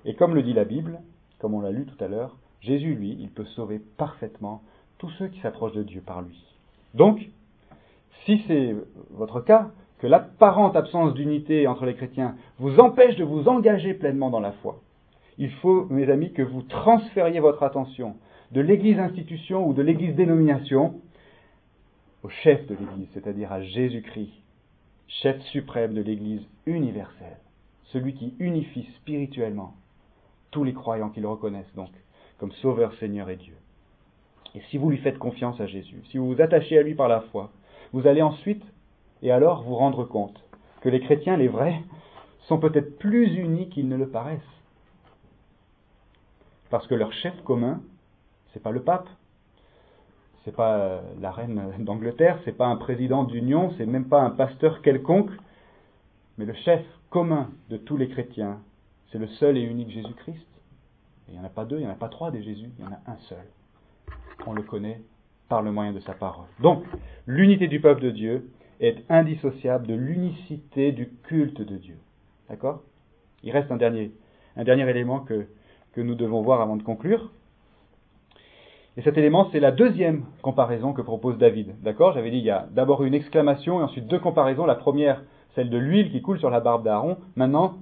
Et 0.05 0.15
comme 0.15 0.35
le 0.35 0.43
dit 0.43 0.53
la 0.53 0.65
Bible, 0.65 1.01
comme 1.39 1.55
on 1.55 1.61
l'a 1.61 1.71
lu 1.71 1.87
tout 1.87 2.03
à 2.03 2.09
l'heure, 2.09 2.37
Jésus, 2.61 2.95
lui, 2.95 3.17
il 3.21 3.31
peut 3.31 3.45
sauver 3.45 3.81
parfaitement 3.97 4.63
tous 4.99 5.11
ceux 5.19 5.29
qui 5.29 5.41
s'approchent 5.41 5.75
de 5.75 5.83
Dieu 5.83 6.03
par 6.05 6.23
lui. 6.23 6.43
Donc, 6.95 7.29
si 8.25 8.43
c'est 8.47 8.75
votre 9.11 9.41
cas, 9.41 9.71
que 9.99 10.07
l'apparente 10.07 10.77
absence 10.77 11.15
d'unité 11.15 11.67
entre 11.67 11.87
les 11.87 11.95
chrétiens 11.95 12.37
vous 12.59 12.81
empêche 12.81 13.17
de 13.17 13.25
vous 13.25 13.49
engager 13.49 13.95
pleinement 13.95 14.31
dans 14.31 14.41
la 14.41 14.53
foi, 14.53 14.81
il 15.39 15.51
faut, 15.51 15.87
mes 15.91 16.11
amis, 16.11 16.33
que 16.33 16.43
vous 16.43 16.63
transfériez 16.63 17.41
votre 17.41 17.63
attention 17.63 18.17
de 18.53 18.61
l'Église 18.61 18.99
institution 18.99 19.67
ou 19.67 19.75
de 19.75 19.83
l'Église 19.83 20.15
dénomination 20.15 21.01
au 22.25 22.31
chef 22.31 22.67
de 22.67 22.75
l'Église, 22.75 23.09
c'est-à-dire 23.13 23.53
à, 23.53 23.63
Jésus-Christ, 23.63 24.33
chef 25.07 25.41
suprême 25.43 25.93
de 25.93 26.01
l'Église 26.01 26.43
universelle, 26.65 27.37
celui 27.93 28.15
qui 28.15 28.35
unifie 28.39 28.89
spirituellement 28.97 29.75
tous 30.51 30.65
les 30.65 30.73
croyants 30.73 31.11
qui 31.11 31.21
le 31.21 31.29
reconnaissent 31.29 31.75
donc 31.77 31.91
comme 32.39 32.51
Sauveur, 32.53 32.95
Seigneur 32.95 33.29
et 33.29 33.37
Dieu. 33.37 33.55
Et 34.55 34.63
si 34.71 34.79
vous 34.79 34.91
lui 34.91 34.99
faites 34.99 35.19
confiance 35.19 35.61
à 35.61 35.67
Jésus, 35.67 36.03
si 36.11 36.19
vous 36.19 36.35
vous 36.35 36.41
attachez 36.41 36.79
à 36.79 36.83
lui 36.83 36.95
par 36.95 37.09
la 37.09 37.21
foi, 37.21 37.51
vous 37.93 38.07
allez 38.07 38.23
ensuite 38.23 38.65
et 39.23 39.31
alors 39.31 39.63
vous 39.63 39.75
rendre 39.75 40.05
compte 40.05 40.43
que 40.81 40.89
les 40.89 41.01
chrétiens, 41.01 41.37
les 41.37 41.49
vrais, 41.49 41.81
sont 42.47 42.59
peut-être 42.59 42.99
plus 42.99 43.35
unis 43.37 43.69
qu'ils 43.69 43.89
ne 43.89 43.97
le 43.97 44.09
paraissent. 44.09 44.41
Parce 46.71 46.87
que 46.87 46.95
leur 46.95 47.13
chef 47.13 47.35
commun, 47.43 47.83
c'est 48.53 48.63
pas 48.63 48.71
le 48.71 48.83
pape, 48.83 49.09
c'est 50.45 50.55
pas 50.55 50.77
euh, 50.77 51.01
la 51.21 51.31
reine 51.31 51.61
d'Angleterre, 51.79 52.39
c'est 52.45 52.57
pas 52.57 52.67
un 52.67 52.77
président 52.77 53.25
d'union, 53.25 53.73
c'est 53.77 53.87
même 53.87 54.09
pas 54.09 54.21
un 54.21 54.31
pasteur 54.31 54.83
quelconque, 54.83 55.31
mais 56.39 56.45
le 56.45 56.55
chef 56.55 56.85
commun 57.11 57.51
de 57.71 57.77
tous 57.77 57.97
les 57.97 58.09
chrétiens, 58.09 58.59
c'est 59.11 59.19
le 59.19 59.27
seul 59.27 59.57
et 59.57 59.63
unique 59.63 59.91
Jésus-Christ. 59.91 60.47
Il 61.29 61.35
n'y 61.35 61.41
en 61.41 61.45
a 61.45 61.49
pas 61.49 61.65
deux, 61.65 61.77
il 61.77 61.83
n'y 61.83 61.87
en 61.87 61.93
a 61.93 61.97
pas 61.97 62.09
trois 62.09 62.31
des 62.31 62.43
Jésus, 62.43 62.71
il 62.79 62.85
y 62.85 62.87
en 62.87 62.93
a 62.93 63.01
un 63.07 63.17
seul. 63.29 63.45
On 64.47 64.53
le 64.53 64.63
connaît 64.63 65.01
par 65.49 65.63
le 65.63 65.73
moyen 65.73 65.93
de 65.93 66.01
sa 66.01 66.13
parole. 66.13 66.47
Donc, 66.61 66.85
l'unité 67.27 67.67
du 67.67 67.81
peuple 67.81 68.03
de 68.03 68.11
Dieu 68.11 68.51
est 68.81 69.05
indissociable 69.09 69.87
de 69.87 69.95
l'unicité 69.95 70.93
du 70.93 71.09
culte 71.23 71.63
de 71.63 71.77
Dieu. 71.77 71.97
D'accord? 72.51 72.83
Il 73.43 73.53
reste 73.53 73.71
un 73.71 73.77
dernier, 73.77 74.13
un 74.57 74.65
dernier 74.65 74.89
élément 74.91 75.21
que, 75.21 75.47
que 75.93 76.01
nous 76.01 76.15
devons 76.15 76.43
voir 76.43 76.61
avant 76.61 76.77
de 76.77 76.83
conclure. 76.83 77.31
Et 78.97 79.03
cet 79.03 79.19
élément, 79.19 79.49
c'est 79.51 79.61
la 79.61 79.73
deuxième 79.73 80.25
comparaison 80.41 80.93
que 80.93 81.03
propose 81.03 81.37
David. 81.37 81.75
D'accord? 81.83 82.13
J'avais 82.13 82.31
dit, 82.31 82.39
il 82.39 82.45
y 82.45 82.51
a 82.51 82.69
d'abord 82.71 83.03
une 83.03 83.15
exclamation 83.15 83.81
et 83.81 83.83
ensuite 83.83 84.07
deux 84.07 84.21
comparaisons. 84.21 84.67
La 84.67 84.77
première, 84.77 85.23
celle 85.55 85.69
de 85.69 85.79
l'huile 85.79 86.13
qui 86.13 86.23
coule 86.23 86.39
sur 86.39 86.51
la 86.51 86.61
barbe 86.61 86.85
d'Aaron. 86.85 87.17
Maintenant, 87.35 87.75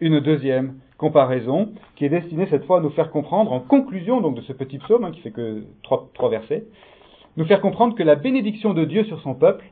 une 0.00 0.20
deuxième 0.20 0.74
comparaison 0.98 1.70
qui 1.96 2.04
est 2.04 2.10
destinée 2.10 2.46
cette 2.50 2.64
fois 2.66 2.78
à 2.78 2.80
nous 2.80 2.90
faire 2.90 3.10
comprendre, 3.10 3.52
en 3.52 3.60
conclusion 3.60 4.20
donc 4.20 4.34
de 4.34 4.42
ce 4.42 4.52
petit 4.52 4.78
psaume, 4.78 5.04
hein, 5.04 5.12
qui 5.12 5.20
fait 5.20 5.30
que 5.30 5.64
trois, 5.82 6.10
trois 6.12 6.28
versets, 6.28 6.64
nous 7.36 7.46
faire 7.46 7.60
comprendre 7.60 7.94
que 7.94 8.02
la 8.02 8.16
bénédiction 8.16 8.74
de 8.74 8.84
Dieu 8.84 9.04
sur 9.04 9.20
son 9.20 9.34
peuple 9.34 9.64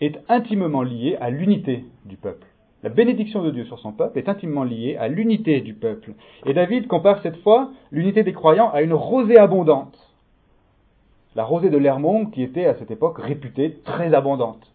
est 0.00 0.18
intimement 0.28 0.82
liée 0.82 1.16
à 1.20 1.30
l'unité 1.30 1.84
du 2.04 2.16
peuple. 2.16 2.46
La 2.86 2.92
bénédiction 2.92 3.42
de 3.42 3.50
Dieu 3.50 3.64
sur 3.64 3.80
son 3.80 3.90
peuple 3.90 4.16
est 4.16 4.28
intimement 4.28 4.62
liée 4.62 4.96
à 4.96 5.08
l'unité 5.08 5.60
du 5.60 5.74
peuple. 5.74 6.12
Et 6.46 6.54
David 6.54 6.86
compare 6.86 7.20
cette 7.20 7.38
fois 7.38 7.72
l'unité 7.90 8.22
des 8.22 8.32
croyants 8.32 8.70
à 8.70 8.80
une 8.80 8.92
rosée 8.92 9.38
abondante. 9.38 9.98
La 11.34 11.42
rosée 11.42 11.68
de 11.68 11.78
l'Hermont 11.78 12.26
qui 12.26 12.44
était 12.44 12.66
à 12.66 12.76
cette 12.76 12.92
époque 12.92 13.18
réputée 13.18 13.80
très 13.84 14.14
abondante. 14.14 14.72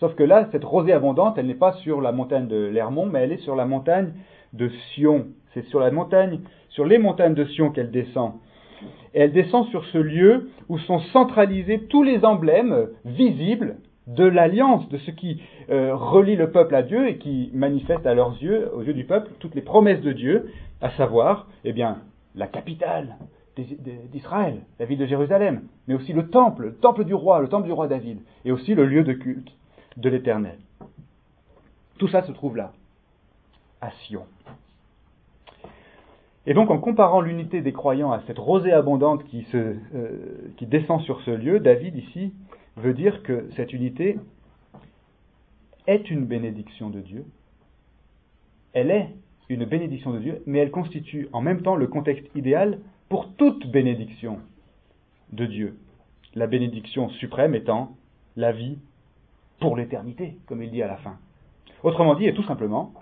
Sauf 0.00 0.14
que 0.14 0.22
là, 0.22 0.48
cette 0.52 0.64
rosée 0.64 0.94
abondante, 0.94 1.36
elle 1.36 1.44
n'est 1.44 1.52
pas 1.52 1.74
sur 1.74 2.00
la 2.00 2.12
montagne 2.12 2.48
de 2.48 2.64
l'Hermont, 2.64 3.04
mais 3.04 3.24
elle 3.24 3.32
est 3.32 3.44
sur 3.44 3.56
la 3.56 3.66
montagne 3.66 4.14
de 4.54 4.70
Sion. 4.94 5.26
C'est 5.52 5.66
sur 5.66 5.80
la 5.80 5.90
montagne, 5.90 6.40
sur 6.70 6.86
les 6.86 6.96
montagnes 6.96 7.34
de 7.34 7.44
Sion 7.44 7.68
qu'elle 7.68 7.90
descend. 7.90 8.36
Et 9.12 9.20
elle 9.20 9.32
descend 9.32 9.66
sur 9.66 9.84
ce 9.84 9.98
lieu 9.98 10.48
où 10.70 10.78
sont 10.78 11.00
centralisés 11.12 11.80
tous 11.90 12.04
les 12.04 12.24
emblèmes 12.24 12.88
visibles 13.04 13.76
de 14.06 14.24
l'alliance, 14.24 14.88
de 14.88 14.98
ce 14.98 15.10
qui 15.10 15.42
euh, 15.70 15.94
relie 15.94 16.36
le 16.36 16.50
peuple 16.50 16.74
à 16.74 16.82
Dieu 16.82 17.08
et 17.08 17.18
qui 17.18 17.50
manifeste 17.54 18.06
à 18.06 18.14
leurs 18.14 18.42
yeux, 18.42 18.70
aux 18.74 18.82
yeux 18.82 18.92
du 18.92 19.04
peuple, 19.04 19.30
toutes 19.38 19.54
les 19.54 19.62
promesses 19.62 20.02
de 20.02 20.12
Dieu, 20.12 20.52
à 20.80 20.90
savoir, 20.90 21.46
eh 21.64 21.72
bien, 21.72 21.98
la 22.34 22.46
capitale 22.46 23.16
d'Israël, 23.56 24.60
la 24.78 24.86
ville 24.86 24.98
de 24.98 25.06
Jérusalem, 25.06 25.62
mais 25.86 25.94
aussi 25.94 26.12
le 26.12 26.28
temple, 26.28 26.64
le 26.64 26.74
temple 26.74 27.04
du 27.04 27.14
roi, 27.14 27.40
le 27.40 27.48
temple 27.48 27.66
du 27.66 27.72
roi 27.72 27.86
David, 27.86 28.18
et 28.44 28.52
aussi 28.52 28.74
le 28.74 28.84
lieu 28.84 29.04
de 29.04 29.12
culte 29.12 29.52
de 29.96 30.08
l'Éternel. 30.08 30.58
Tout 31.98 32.08
ça 32.08 32.22
se 32.22 32.32
trouve 32.32 32.56
là, 32.56 32.72
à 33.80 33.90
Sion. 34.06 34.26
Et 36.46 36.52
donc 36.52 36.70
en 36.70 36.78
comparant 36.78 37.20
l'unité 37.20 37.62
des 37.62 37.72
croyants 37.72 38.12
à 38.12 38.20
cette 38.26 38.38
rosée 38.38 38.72
abondante 38.72 39.24
qui, 39.24 39.46
euh, 39.54 39.74
qui 40.58 40.66
descend 40.66 41.00
sur 41.02 41.20
ce 41.22 41.30
lieu, 41.30 41.60
David 41.60 41.96
ici 41.96 42.34
veut 42.76 42.94
dire 42.94 43.22
que 43.22 43.48
cette 43.56 43.72
unité 43.72 44.18
est 45.86 46.10
une 46.10 46.24
bénédiction 46.24 46.90
de 46.90 47.00
Dieu. 47.00 47.24
Elle 48.72 48.90
est 48.90 49.10
une 49.48 49.64
bénédiction 49.64 50.12
de 50.12 50.18
Dieu, 50.18 50.42
mais 50.46 50.58
elle 50.58 50.70
constitue 50.70 51.28
en 51.32 51.40
même 51.40 51.62
temps 51.62 51.76
le 51.76 51.86
contexte 51.86 52.26
idéal 52.34 52.80
pour 53.08 53.34
toute 53.34 53.70
bénédiction 53.70 54.38
de 55.32 55.46
Dieu. 55.46 55.78
La 56.34 56.46
bénédiction 56.46 57.10
suprême 57.10 57.54
étant 57.54 57.96
la 58.36 58.52
vie 58.52 58.78
pour 59.60 59.76
l'éternité, 59.76 60.36
comme 60.46 60.62
il 60.62 60.70
dit 60.70 60.82
à 60.82 60.88
la 60.88 60.96
fin. 60.96 61.18
Autrement 61.82 62.14
dit, 62.14 62.26
et 62.26 62.34
tout 62.34 62.44
simplement, 62.44 62.92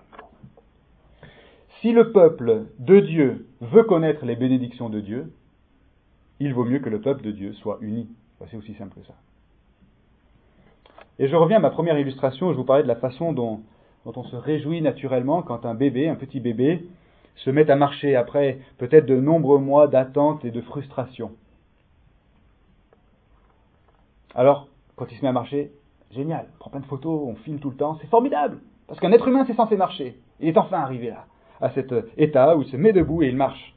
si 1.81 1.91
le 1.91 2.11
peuple 2.11 2.65
de 2.79 2.99
Dieu 2.99 3.47
veut 3.61 3.83
connaître 3.83 4.25
les 4.25 4.35
bénédictions 4.35 4.89
de 4.89 4.99
Dieu, 4.99 5.33
il 6.39 6.53
vaut 6.53 6.65
mieux 6.65 6.79
que 6.79 6.89
le 6.89 7.01
peuple 7.01 7.23
de 7.23 7.31
Dieu 7.31 7.53
soit 7.53 7.77
uni. 7.81 8.09
C'est 8.51 8.57
aussi 8.57 8.73
simple 8.75 8.99
que 8.99 9.07
ça. 9.07 9.15
Et 11.19 11.27
je 11.27 11.35
reviens 11.35 11.57
à 11.57 11.59
ma 11.59 11.69
première 11.69 11.97
illustration, 11.97 12.47
où 12.47 12.51
je 12.51 12.57
vous 12.57 12.63
parlais 12.63 12.83
de 12.83 12.87
la 12.87 12.95
façon 12.95 13.33
dont, 13.33 13.61
dont 14.05 14.13
on 14.15 14.23
se 14.23 14.35
réjouit 14.35 14.81
naturellement 14.81 15.41
quand 15.41 15.65
un 15.65 15.75
bébé, 15.75 16.09
un 16.09 16.15
petit 16.15 16.39
bébé, 16.39 16.85
se 17.35 17.49
met 17.49 17.69
à 17.69 17.75
marcher 17.75 18.15
après 18.15 18.59
peut-être 18.77 19.05
de 19.05 19.19
nombreux 19.19 19.59
mois 19.59 19.87
d'attente 19.87 20.45
et 20.45 20.51
de 20.51 20.61
frustration. 20.61 21.31
Alors, 24.35 24.67
quand 24.95 25.11
il 25.11 25.17
se 25.17 25.21
met 25.21 25.29
à 25.29 25.33
marcher, 25.33 25.71
génial, 26.11 26.47
on 26.55 26.59
prend 26.59 26.69
plein 26.71 26.79
de 26.79 26.85
photos, 26.85 27.21
on 27.27 27.35
filme 27.35 27.59
tout 27.59 27.69
le 27.69 27.75
temps, 27.75 27.97
c'est 28.01 28.07
formidable, 28.07 28.59
parce 28.87 28.99
qu'un 28.99 29.11
être 29.11 29.27
humain 29.27 29.45
c'est 29.45 29.55
censé 29.55 29.77
marcher. 29.77 30.17
Il 30.39 30.49
est 30.49 30.57
enfin 30.57 30.79
arrivé 30.79 31.09
là, 31.09 31.25
à 31.61 31.69
cet 31.71 31.93
état 32.17 32.57
où 32.57 32.63
il 32.63 32.67
se 32.67 32.77
met 32.77 32.93
debout 32.93 33.23
et 33.23 33.27
il 33.27 33.35
marche. 33.35 33.73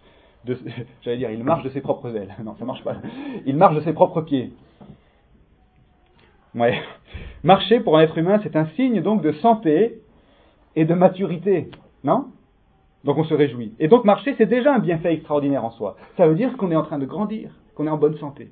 J'allais 1.02 1.18
dire, 1.18 1.30
il 1.30 1.42
marche 1.42 1.64
de 1.64 1.70
ses 1.70 1.80
propres 1.80 2.14
ailes. 2.14 2.34
Non, 2.44 2.54
ça 2.56 2.64
marche 2.64 2.84
pas. 2.84 2.96
Il 3.46 3.56
marche 3.56 3.74
de 3.74 3.80
ses 3.80 3.92
propres 3.92 4.22
pieds. 4.22 4.52
Ouais. 6.56 6.80
Marcher 7.44 7.80
pour 7.80 7.98
un 7.98 8.00
être 8.00 8.16
humain, 8.16 8.40
c'est 8.42 8.56
un 8.56 8.66
signe 8.76 9.02
donc 9.02 9.20
de 9.20 9.32
santé 9.32 10.00
et 10.74 10.86
de 10.86 10.94
maturité, 10.94 11.70
non? 12.02 12.28
Donc 13.04 13.18
on 13.18 13.24
se 13.24 13.34
réjouit. 13.34 13.74
Et 13.78 13.88
donc 13.88 14.04
marcher, 14.04 14.34
c'est 14.38 14.46
déjà 14.46 14.74
un 14.74 14.78
bienfait 14.78 15.12
extraordinaire 15.12 15.64
en 15.64 15.70
soi. 15.70 15.96
Ça 16.16 16.26
veut 16.26 16.34
dire 16.34 16.56
qu'on 16.56 16.70
est 16.70 16.76
en 16.76 16.82
train 16.82 16.98
de 16.98 17.04
grandir, 17.04 17.50
qu'on 17.74 17.86
est 17.86 17.90
en 17.90 17.98
bonne 17.98 18.16
santé. 18.16 18.50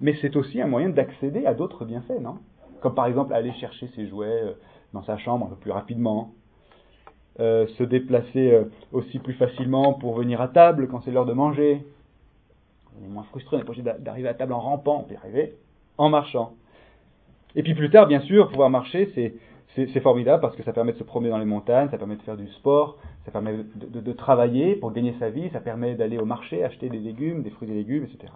Mais 0.00 0.16
c'est 0.20 0.34
aussi 0.34 0.60
un 0.60 0.66
moyen 0.66 0.88
d'accéder 0.88 1.46
à 1.46 1.54
d'autres 1.54 1.84
bienfaits, 1.84 2.20
non? 2.20 2.38
Comme 2.80 2.94
par 2.94 3.06
exemple 3.06 3.32
aller 3.32 3.52
chercher 3.54 3.86
ses 3.94 4.08
jouets 4.08 4.42
euh, 4.42 4.52
dans 4.92 5.04
sa 5.04 5.16
chambre 5.18 5.46
un 5.46 5.50
peu 5.50 5.56
plus 5.56 5.70
rapidement, 5.70 6.32
euh, 7.38 7.68
se 7.78 7.84
déplacer 7.84 8.50
euh, 8.52 8.64
aussi 8.92 9.20
plus 9.20 9.34
facilement 9.34 9.94
pour 9.94 10.14
venir 10.14 10.40
à 10.40 10.48
table 10.48 10.88
quand 10.88 11.00
c'est 11.04 11.12
l'heure 11.12 11.26
de 11.26 11.32
manger. 11.32 11.80
On 13.00 13.04
est 13.04 13.08
moins 13.08 13.22
frustré, 13.24 13.56
on 13.56 13.60
est 13.60 13.62
pas 13.62 13.70
obligé 13.70 13.88
d'arriver 14.00 14.28
à 14.28 14.34
table 14.34 14.52
en 14.52 14.60
rampant, 14.60 14.98
on 14.98 15.02
peut 15.04 15.14
y 15.14 15.16
arriver 15.16 15.54
en 15.96 16.08
marchant. 16.08 16.54
Et 17.54 17.62
puis 17.62 17.74
plus 17.74 17.90
tard, 17.90 18.06
bien 18.06 18.20
sûr, 18.20 18.48
pouvoir 18.48 18.70
marcher, 18.70 19.10
c'est 19.74 20.00
formidable 20.00 20.40
parce 20.40 20.56
que 20.56 20.62
ça 20.62 20.72
permet 20.72 20.92
de 20.92 20.98
se 20.98 21.04
promener 21.04 21.30
dans 21.30 21.38
les 21.38 21.44
montagnes, 21.44 21.88
ça 21.90 21.98
permet 21.98 22.16
de 22.16 22.22
faire 22.22 22.36
du 22.36 22.48
sport, 22.48 22.98
ça 23.24 23.30
permet 23.30 23.54
de, 23.74 24.12
travailler 24.12 24.74
pour 24.76 24.92
gagner 24.92 25.14
sa 25.18 25.30
vie, 25.30 25.48
ça 25.50 25.60
permet 25.60 25.94
d'aller 25.94 26.18
au 26.18 26.24
marché, 26.24 26.64
acheter 26.64 26.88
des 26.88 26.98
légumes, 26.98 27.42
des 27.42 27.50
fruits 27.50 27.70
et 27.70 27.74
légumes, 27.74 28.04
etc. 28.04 28.32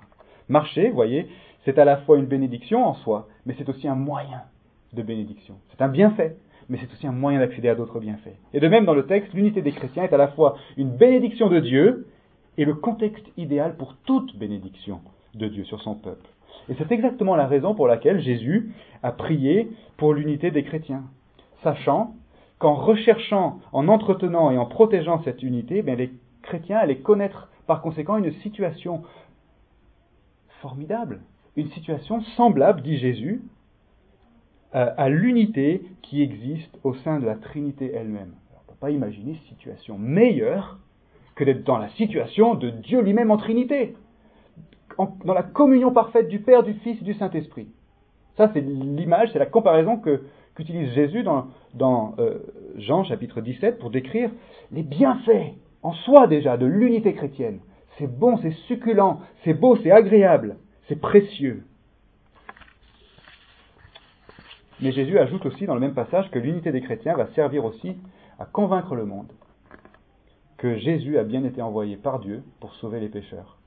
Marcher, 0.49 0.89
vous 0.89 0.95
voyez, 0.95 1.29
c'est 1.65 1.79
à 1.79 1.85
la 1.85 1.99
fois 1.99 2.19
une 2.19 2.27
bénédiction 2.27 2.85
en 2.85 2.95
soi, 2.95 3.29
mais 3.47 3.55
c'est 3.59 3.69
aussi 3.69 3.89
un 3.89 3.95
moyen 3.95 4.43
de 4.93 5.03
bénédiction. 5.03 5.55
C'est 5.71 5.83
un 5.83 5.89
bienfait, 5.89 6.37
mais 6.69 6.79
c'est 6.79 6.93
aussi 6.93 7.07
un 7.07 7.13
moyen 7.13 7.39
d'accéder 7.39 7.69
à 7.69 7.75
d'autres 7.75 8.01
bienfaits. 8.01 8.37
Et 8.53 8.61
de 8.61 8.69
même, 8.69 8.85
dans 8.85 8.95
le 8.95 9.07
texte, 9.07 9.33
l'unité 9.35 9.63
des 9.63 9.73
chrétiens 9.73 10.05
est 10.05 10.13
à 10.13 10.19
la 10.19 10.29
fois 10.29 10.57
une 10.77 10.91
bénédiction 10.91 11.49
de 11.49 11.61
Dieu 11.61 12.07
et 12.59 12.65
le 12.65 12.75
contexte 12.75 13.27
idéal 13.37 13.77
pour 13.77 13.95
toute 14.05 14.37
bénédiction 14.37 15.01
de 15.35 15.49
Dieu 15.49 15.65
sur 15.65 15.81
son 15.81 15.95
peuple. 15.95 16.29
Et 16.69 16.75
c'est 16.79 16.93
exactement 16.93 17.37
la 17.37 17.47
raison 17.47 17.75
pour 17.75 17.89
laquelle 17.89 18.21
Jésus 18.21 18.73
a 19.03 19.13
prié 19.13 19.71
pour 19.97 20.15
l'unité 20.15 20.51
des 20.51 20.63
chrétiens 20.63 21.05
sachant 21.63 22.15
qu'en 22.59 22.75
recherchant, 22.75 23.61
en 23.73 23.89
entretenant 23.89 24.51
et 24.51 24.59
en 24.59 24.67
protégeant 24.67 25.23
cette 25.23 25.43
unité, 25.43 25.83
bien, 25.83 25.97
les 25.97 26.13
chrétiens 26.43 26.79
allaient 26.79 26.99
connaître 26.99 27.49
par 27.67 27.83
conséquent 27.83 28.17
une 28.17 28.33
situation 28.35 29.03
formidable, 30.61 31.21
une 31.57 31.71
situation 31.71 32.21
semblable, 32.37 32.83
dit 32.83 32.99
Jésus, 32.99 33.43
à, 34.73 35.11
l'unité 35.11 35.83
qui 36.01 36.23
existe 36.23 36.79
au 36.83 36.95
sein 36.95 37.19
de 37.19 37.27
la 37.27 37.35
Trinité 37.35 37.93
elle-même. 37.95 38.33
On 38.53 38.61
ne 38.61 38.67
peut 38.69 38.81
pas 38.81 38.91
imaginer 38.91 39.33
une 39.33 39.49
situation 39.49 39.99
meilleure 39.99 40.79
que 41.35 41.45
d'être 41.45 41.65
dans 41.65 41.77
la 41.77 41.91
situation 41.91 42.55
de 42.55 42.71
Dieu 42.71 43.03
lui-même 43.03 43.31
en 43.31 43.37
Trinité, 43.37 43.95
dans 44.99 45.35
la 45.35 45.43
communion 45.43 45.93
parfaite 45.93 46.29
du 46.29 46.41
Père, 46.41 46.63
du 46.63 46.75
Fils 46.75 47.01
et 47.01 47.05
du 47.05 47.15
Saint-Esprit. 47.15 47.69
Ça, 48.37 48.51
c'est 48.53 48.61
l'image, 48.61 49.31
c'est 49.33 49.39
la 49.39 49.47
comparaison 49.47 50.01
qu'utilise 50.55 50.93
Jésus 50.93 51.23
dans, 51.23 52.15
euh, 52.19 52.39
Jean 52.77 53.05
chapitre 53.05 53.41
17 53.41 53.79
pour 53.79 53.91
décrire 53.91 54.31
les 54.71 54.83
bienfaits 54.83 55.55
en 55.83 55.93
soi 55.93 56.27
déjà 56.27 56.57
de 56.57 56.67
l'unité 56.67 57.15
chrétienne. 57.15 57.61
C'est 57.99 58.07
bon, 58.07 58.39
c'est 58.39 58.53
succulent, 58.67 59.21
c'est 59.45 59.55
beau, 59.55 59.77
c'est 59.77 59.91
agréable, 59.91 60.57
c'est 60.89 61.01
précieux. 61.01 61.65
Mais 64.81 64.93
Jésus 64.93 65.19
ajoute 65.19 65.45
aussi 65.47 65.67
dans 65.67 65.75
le 65.75 65.81
même 65.81 65.95
passage 65.95 66.31
que 66.31 66.39
l'unité 66.39 66.73
des 66.73 66.81
chrétiens 66.81 67.15
va 67.15 67.27
servir 67.35 67.65
aussi 67.65 67.97
à 68.39 68.47
convaincre 68.47 68.95
le 68.95 69.05
monde 69.05 69.31
que 70.63 70.79
Jésus 70.79 71.19
a 71.19 71.25
bien 71.25 71.45
été 71.45 71.61
envoyé 71.61 71.97
par 71.97 72.21
Dieu 72.21 72.45
pour 72.61 72.73
sauver 72.77 73.01
les 73.01 73.09
pécheurs. 73.09 73.59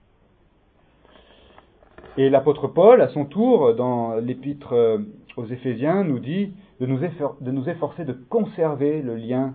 Et 2.18 2.30
l'apôtre 2.30 2.70
Paul, 2.70 3.02
à 3.02 3.10
son 3.10 3.26
tour, 3.26 3.76
dans 3.76 4.16
l'épître 4.16 4.72
euh, 4.72 5.00
aux 5.36 5.46
Éphésiens, 5.46 6.06
nous 6.06 6.20
dit 6.20 6.54
de 6.80 6.86
nous, 6.86 7.70
efforcer 7.70 8.06
de 8.06 8.14
conserver 8.14 9.02
le 9.02 9.18
lien, 9.18 9.54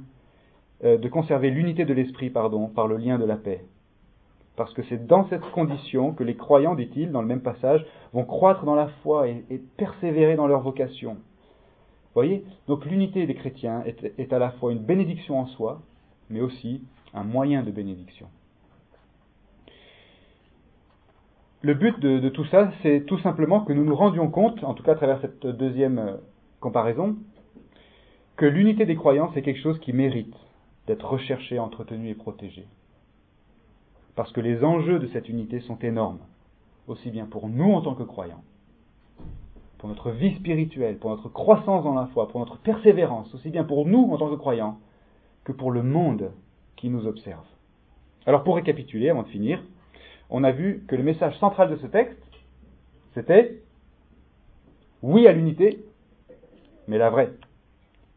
euh, 0.84 0.98
de 0.98 1.08
conserver 1.08 1.50
l'unité 1.50 1.86
de 1.86 1.94
l'esprit, 1.94 2.28
par 2.28 2.50
le 2.50 2.96
lien 2.98 3.18
de 3.18 3.24
la 3.24 3.36
paix. 3.36 3.64
Parce 4.56 4.74
que 4.74 4.82
c'est 4.82 5.06
dans 5.06 5.26
cette 5.28 5.50
condition 5.52 6.12
que 6.12 6.22
les 6.22 6.36
croyants, 6.36 6.74
dit-il 6.74 7.12
dans 7.12 7.22
le 7.22 7.28
même 7.28 7.40
passage, 7.40 7.86
vont 8.12 8.24
croître 8.24 8.66
dans 8.66 8.74
la 8.74 8.88
foi 9.02 9.28
et, 9.28 9.62
persévérer 9.78 10.36
dans 10.36 10.46
leur 10.46 10.60
vocation. 10.60 11.16
Voyez? 12.14 12.44
Donc 12.68 12.84
l'unité 12.84 13.26
des 13.26 13.36
chrétiens 13.36 13.84
est 14.18 14.32
à 14.34 14.38
la 14.38 14.50
fois 14.50 14.72
une 14.72 14.80
bénédiction 14.80 15.38
en 15.38 15.46
soi, 15.46 15.80
mais 16.28 16.42
aussi 16.42 16.82
un 17.14 17.24
moyen 17.24 17.62
de 17.62 17.70
bénédiction. 17.70 18.26
Le 21.62 21.74
but 21.74 22.00
de, 22.00 22.26
tout 22.30 22.46
ça, 22.46 22.72
c'est 22.82 23.04
tout 23.04 23.18
simplement 23.18 23.60
que 23.60 23.74
nous 23.74 23.84
nous 23.84 23.94
rendions 23.94 24.30
compte, 24.30 24.64
en 24.64 24.72
tout 24.72 24.82
cas 24.82 24.92
à 24.92 24.94
travers 24.94 25.20
cette 25.20 25.44
deuxième 25.44 25.98
euh, 25.98 26.16
comparaison, 26.58 27.16
que 28.36 28.46
l'unité 28.46 28.86
des 28.86 28.96
croyants, 28.96 29.30
c'est 29.34 29.42
quelque 29.42 29.60
chose 29.60 29.78
qui 29.80 29.92
mérite 29.92 30.34
d'être 30.86 31.06
recherché, 31.06 31.58
entretenu 31.58 32.08
et 32.08 32.14
protégé. 32.14 32.66
Parce 34.16 34.32
que 34.32 34.40
les 34.40 34.64
enjeux 34.64 34.98
de 34.98 35.06
cette 35.08 35.28
unité 35.28 35.60
sont 35.60 35.78
énormes, 35.80 36.20
aussi 36.88 37.10
bien 37.10 37.26
pour 37.26 37.48
nous 37.48 37.72
en 37.72 37.82
tant 37.82 37.94
que 37.94 38.04
croyants, 38.04 38.42
pour 39.76 39.90
notre 39.90 40.10
vie 40.10 40.34
spirituelle, 40.36 40.96
pour 40.96 41.10
notre 41.10 41.28
croissance 41.28 41.84
dans 41.84 41.94
la 41.94 42.06
foi, 42.06 42.28
pour 42.28 42.40
notre 42.40 42.56
persévérance, 42.56 43.34
aussi 43.34 43.50
bien 43.50 43.64
pour 43.64 43.86
nous 43.86 44.08
en 44.10 44.16
tant 44.16 44.30
que 44.30 44.36
croyants, 44.36 44.78
que 45.44 45.52
pour 45.52 45.70
le 45.70 45.82
monde 45.82 46.30
qui 46.76 46.88
nous 46.88 47.06
observe. 47.06 47.44
Alors 48.24 48.44
pour 48.44 48.56
récapituler, 48.56 49.10
avant 49.10 49.24
de 49.24 49.28
finir, 49.28 49.62
on 50.30 50.44
a 50.44 50.52
vu 50.52 50.84
que 50.88 50.96
le 50.96 51.02
message 51.02 51.36
central 51.38 51.70
de 51.70 51.76
ce 51.76 51.86
texte, 51.86 52.18
c'était 53.14 53.58
oui 55.02 55.26
à 55.26 55.32
l'unité, 55.32 55.78
mais 56.88 56.98
la 56.98 57.10
vraie. 57.10 57.30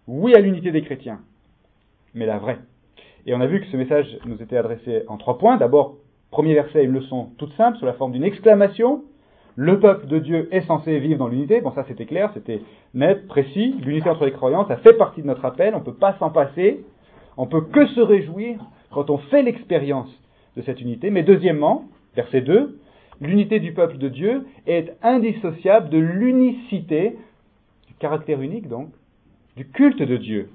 Oui 0.07 0.35
à 0.35 0.39
l'unité 0.39 0.71
des 0.71 0.81
chrétiens, 0.81 1.21
mais 2.13 2.25
la 2.25 2.37
vraie. 2.37 2.59
Et 3.25 3.33
on 3.33 3.41
a 3.41 3.47
vu 3.47 3.61
que 3.61 3.67
ce 3.67 3.77
message 3.77 4.17
nous 4.25 4.41
était 4.41 4.57
adressé 4.57 5.03
en 5.07 5.17
trois 5.17 5.37
points. 5.37 5.57
D'abord, 5.57 5.95
premier 6.29 6.53
verset, 6.53 6.83
une 6.83 6.91
leçon 6.91 7.29
toute 7.37 7.53
simple, 7.53 7.77
sous 7.77 7.85
la 7.85 7.93
forme 7.93 8.11
d'une 8.11 8.23
exclamation. 8.23 9.03
Le 9.55 9.79
peuple 9.79 10.07
de 10.07 10.19
Dieu 10.19 10.49
est 10.51 10.65
censé 10.67 10.99
vivre 10.99 11.19
dans 11.19 11.27
l'unité. 11.27 11.61
Bon, 11.61 11.71
ça 11.71 11.85
c'était 11.87 12.05
clair, 12.05 12.31
c'était 12.33 12.61
net, 12.93 13.27
précis. 13.27 13.75
L'unité 13.83 14.09
entre 14.09 14.25
les 14.25 14.31
croyants, 14.31 14.67
ça 14.67 14.77
fait 14.77 14.93
partie 14.93 15.21
de 15.21 15.27
notre 15.27 15.45
appel, 15.45 15.73
on 15.73 15.79
ne 15.79 15.83
peut 15.83 15.93
pas 15.93 16.15
s'en 16.19 16.31
passer. 16.31 16.83
On 17.37 17.47
peut 17.47 17.61
que 17.61 17.85
se 17.87 18.01
réjouir 18.01 18.59
quand 18.91 19.09
on 19.09 19.17
fait 19.17 19.41
l'expérience 19.41 20.09
de 20.57 20.61
cette 20.61 20.81
unité. 20.81 21.09
Mais 21.09 21.23
deuxièmement, 21.23 21.85
verset 22.15 22.41
2, 22.41 22.79
l'unité 23.21 23.59
du 23.59 23.73
peuple 23.73 23.97
de 23.97 24.09
Dieu 24.09 24.45
est 24.67 24.95
indissociable 25.01 25.89
de 25.89 25.97
l'unicité 25.97 27.15
caractère 28.03 28.41
unique 28.41 28.67
donc, 28.67 28.89
du 29.55 29.65
culte 29.65 30.01
de 30.01 30.17
Dieu. 30.17 30.49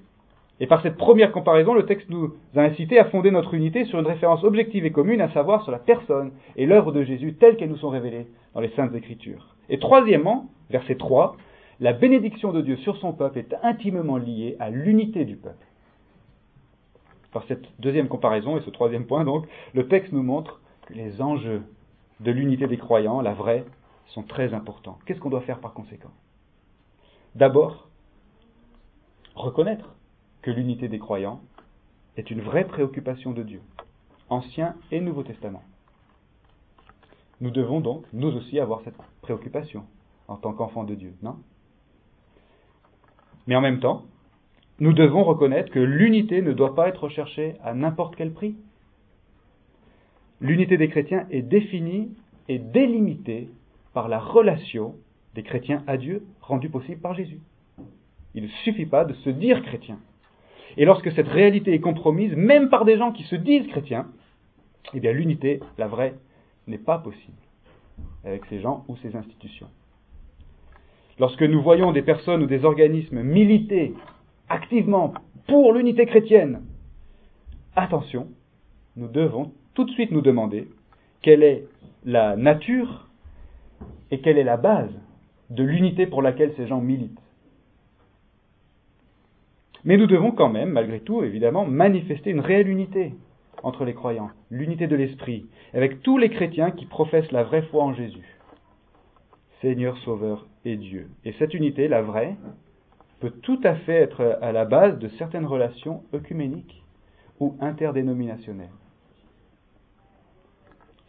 Et 0.61 0.67
par 0.67 0.83
cette 0.83 0.97
première 0.97 1.33
comparaison, 1.33 1.73
le 1.73 1.87
texte 1.87 2.11
nous 2.11 2.35
a 2.55 2.61
incité 2.61 2.99
à 2.99 3.07
fonder 3.07 3.31
notre 3.31 3.55
unité 3.55 3.87
sur 3.87 3.99
une 3.99 4.07
référence 4.07 4.45
objective 4.45 4.85
et 4.85 4.91
commune, 4.91 5.23
à 5.23 5.31
savoir 5.31 5.63
sur 5.63 5.73
la 5.73 5.79
personne 5.79 6.33
et 6.57 6.67
l'œuvre 6.67 6.93
de 6.93 7.05
Jésus 7.05 7.35
telles 7.35 7.57
qu'elles 7.57 7.71
nous 7.71 7.79
sont 7.79 7.89
révélées 7.89 8.27
dans 8.55 8.61
les 8.61 8.69
Saintes 8.71 8.95
Écritures. 8.95 9.55
Et 9.71 9.79
troisièmement, 9.79 10.51
verset 10.69 10.97
3, 10.97 11.37
la 11.81 11.95
bénédiction 11.95 12.53
de 12.53 12.61
Dieu 12.61 12.77
sur 12.77 12.99
son 12.99 13.13
peuple 13.13 13.39
est 13.39 13.55
intimement 13.63 14.19
liée 14.19 14.57
à 14.59 14.69
l'unité 14.69 15.25
du 15.25 15.37
peuple. 15.37 15.65
par 17.33 17.45
cette 17.45 17.67
deuxième 17.79 18.09
comparaison 18.09 18.57
et 18.57 18.63
ce 18.63 18.71
troisième 18.71 19.07
point, 19.07 19.25
donc, 19.25 19.47
le 19.75 19.87
texte 19.87 20.13
nous 20.13 20.23
montre 20.23 20.61
les 20.91 21.21
enjeux 21.21 21.63
de 22.21 22.31
l'unité 22.31 22.67
des 22.67 22.79
croyants, 22.79 23.21
la 23.21 23.35
vraie, 23.35 23.65
sont 24.07 24.23
très 24.23 24.55
importants. 24.55 24.99
Qu'est-ce 25.07 25.21
qu'on 25.21 25.31
doit 25.31 25.43
faire 25.43 25.61
par 25.61 25.75
conséquent? 25.75 26.11
D'abord, 27.35 27.89
reconnaître 29.35 29.95
que 30.43 30.51
l'unité 30.51 30.89
des 30.89 30.99
croyants 30.99 31.41
est 32.17 32.31
une 32.31 32.41
vraie 32.41 32.67
préoccupation 32.67 33.33
de 33.33 33.43
Dieu, 33.43 33.61
Ancien 34.29 34.75
et 34.91 35.01
Nouveau 35.01 35.23
Testament. 35.23 35.63
Nous 37.41 37.51
devons 37.51 37.81
donc, 37.81 38.05
nous 38.13 38.35
aussi, 38.35 38.59
avoir 38.59 38.81
cette 38.81 38.97
préoccupation 39.23 39.85
en 40.27 40.37
tant 40.37 40.53
qu'enfants 40.53 40.85
de 40.85 40.95
Dieu, 40.95 41.15
non? 41.23 41.37
Mais 43.47 43.55
en 43.55 43.61
même 43.61 43.81
temps, 43.81 44.05
nous 44.81 44.93
devons 44.93 45.25
reconnaître 45.25 45.73
que 45.73 45.79
l'unité 45.79 46.43
ne 46.43 46.53
doit 46.53 46.75
pas 46.75 46.89
être 46.89 47.05
recherchée 47.05 47.57
à 47.63 47.75
n'importe 47.75 48.17
quel 48.17 48.33
prix. 48.33 48.57
L'unité 50.41 50.77
des 50.77 50.89
chrétiens 50.89 51.27
est 51.31 51.43
définie 51.43 52.11
et 52.49 52.59
délimitée 52.59 53.49
par 53.93 54.09
la 54.09 54.19
relation 54.19 54.95
des 55.35 55.43
chrétiens 55.43 55.83
à 55.87 55.97
Dieu 55.97 56.25
rendue 56.41 56.71
possible 56.71 57.01
par 57.01 57.15
Jésus. 57.15 57.41
Il 58.35 58.45
ne 58.45 58.49
suffit 58.65 58.87
pas 58.87 59.05
de 59.05 59.15
se 59.15 59.31
dire 59.31 59.63
chrétien. 59.63 59.99
Et 60.77 60.85
lorsque 60.85 61.11
cette 61.13 61.29
réalité 61.29 61.75
est 61.75 61.81
compromise, 61.81 62.35
même 62.37 62.69
par 62.69 62.85
des 62.85 62.97
gens 62.97 63.13
qui 63.13 63.25
se 63.25 63.35
disent 63.35 63.67
chrétiens, 63.67 64.07
eh 64.95 65.01
bien 65.01 65.13
l'unité, 65.13 65.61
la 65.77 65.89
vraie, 65.89 66.15
n'est 66.67 66.79
pas 66.79 66.99
possible 66.99 67.37
avec 68.25 68.45
ces 68.47 68.61
gens 68.61 68.85
ou 68.89 68.97
ces 68.99 69.17
institutions. 69.17 69.69
Lorsque 71.19 71.43
nous 71.43 71.63
voyons 71.63 71.93
des 71.93 72.03
personnes 72.03 72.43
ou 72.43 72.47
des 72.47 72.65
organismes 72.65 73.23
militer 73.23 73.95
activement 74.49 75.15
pour 75.49 75.73
l'unité 75.73 76.07
chrétienne, 76.07 76.63
attention, 77.75 78.29
nous 78.97 79.09
devons 79.09 79.53
tout 79.79 79.85
de 79.85 79.93
suite 79.93 80.11
nous 80.11 80.23
demander 80.23 80.67
quelle 81.23 81.45
est 81.45 81.65
la 82.05 82.35
nature 82.35 83.07
et 84.11 84.21
quelle 84.21 84.37
est 84.37 84.43
la 84.43 84.57
base 84.57 84.91
de 85.51 85.63
l'unité 85.63 86.05
pour 86.05 86.21
laquelle 86.21 86.53
ces 86.57 86.67
gens 86.67 86.81
militent. 86.81 87.23
Mais 89.85 89.97
nous 89.97 90.09
devons 90.09 90.33
quand 90.33 90.49
même, 90.49 90.71
malgré 90.71 90.99
tout, 90.99 91.23
évidemment, 91.23 91.65
manifester 91.65 92.31
une 92.31 92.41
réelle 92.41 92.69
unité 92.69 93.15
entre 93.63 93.85
les 93.85 93.95
croyants, 93.95 94.31
l'unité 94.51 94.89
de 94.89 94.97
l'esprit, 94.97 95.47
avec 95.73 96.03
tous 96.03 96.19
les 96.19 96.31
chrétiens 96.31 96.73
qui 96.73 96.87
professent 96.87 97.31
la 97.31 97.45
vraie 97.45 97.63
foi 97.63 97.85
en 97.85 97.95
Jésus, 97.95 98.37
Seigneur, 99.61 99.97
Sauveur 99.99 100.49
et 100.65 100.75
Dieu. 100.75 101.07
Et 101.25 101.35
cette 101.35 101.55
unité, 101.55 101.87
la 101.87 102.03
vraie, 102.03 102.35
peut 103.21 103.31
tout 103.31 103.61
à 103.63 103.77
fait 103.77 103.95
être 103.95 104.41
à 104.43 104.51
la 104.51 104.65
base 104.65 104.99
de 104.99 105.07
certaines 105.19 105.47
relations 105.47 106.03
œcuméniques 106.13 106.83
ou 107.39 107.55
interdénominationnelles. 107.61 108.71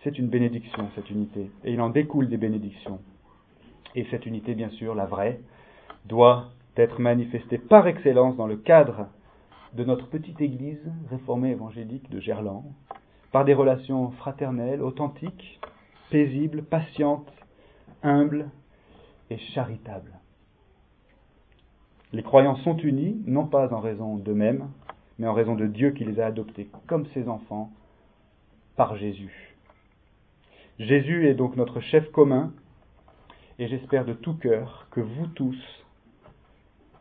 C'est 0.03 0.17
une 0.17 0.27
bénédiction, 0.27 0.89
cette 0.95 1.09
unité, 1.09 1.51
et 1.63 1.73
il 1.73 1.81
en 1.81 1.89
découle 1.89 2.29
des 2.29 2.37
bénédictions. 2.37 2.99
Et 3.95 4.05
cette 4.11 4.25
unité, 4.25 4.55
bien 4.55 4.69
sûr, 4.69 4.95
la 4.95 5.05
vraie, 5.05 5.41
doit 6.05 6.51
être 6.77 6.99
manifestée 6.99 7.57
par 7.57 7.87
excellence 7.87 8.37
dans 8.37 8.47
le 8.47 8.55
cadre 8.55 9.07
de 9.73 9.83
notre 9.83 10.07
petite 10.07 10.39
église 10.39 10.81
réformée 11.09 11.51
évangélique 11.51 12.09
de 12.09 12.19
Gerland, 12.19 12.63
par 13.31 13.45
des 13.45 13.53
relations 13.53 14.11
fraternelles, 14.11 14.81
authentiques, 14.81 15.59
paisibles, 16.09 16.63
patientes, 16.63 17.31
humbles 18.01 18.49
et 19.29 19.37
charitables. 19.37 20.13
Les 22.13 22.23
croyants 22.23 22.55
sont 22.57 22.77
unis, 22.77 23.21
non 23.27 23.45
pas 23.45 23.71
en 23.73 23.79
raison 23.79 24.15
d'eux-mêmes, 24.15 24.69
mais 25.19 25.27
en 25.27 25.33
raison 25.33 25.55
de 25.55 25.67
Dieu 25.67 25.91
qui 25.91 26.05
les 26.05 26.19
a 26.19 26.25
adoptés 26.25 26.69
comme 26.87 27.05
ses 27.07 27.27
enfants 27.27 27.71
par 28.75 28.95
Jésus. 28.95 29.48
Jésus 30.79 31.27
est 31.27 31.33
donc 31.33 31.57
notre 31.57 31.81
chef 31.81 32.09
commun, 32.11 32.53
et 33.57 33.67
j'espère 33.67 34.05
de 34.05 34.13
tout 34.13 34.35
cœur 34.35 34.87
que 34.91 35.01
vous 35.01 35.27
tous, 35.27 35.57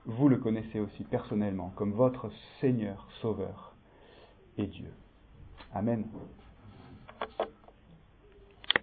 vous 0.05 0.29
le 0.29 0.37
connaissez 0.37 0.81
aussi 0.81 1.05
personnellement 1.05 1.73
comme 1.77 1.93
votre 1.93 2.29
Seigneur, 2.61 3.07
Sauveur 3.21 3.77
et 4.57 4.67
Dieu. 4.67 4.91
Amen. 5.73 6.05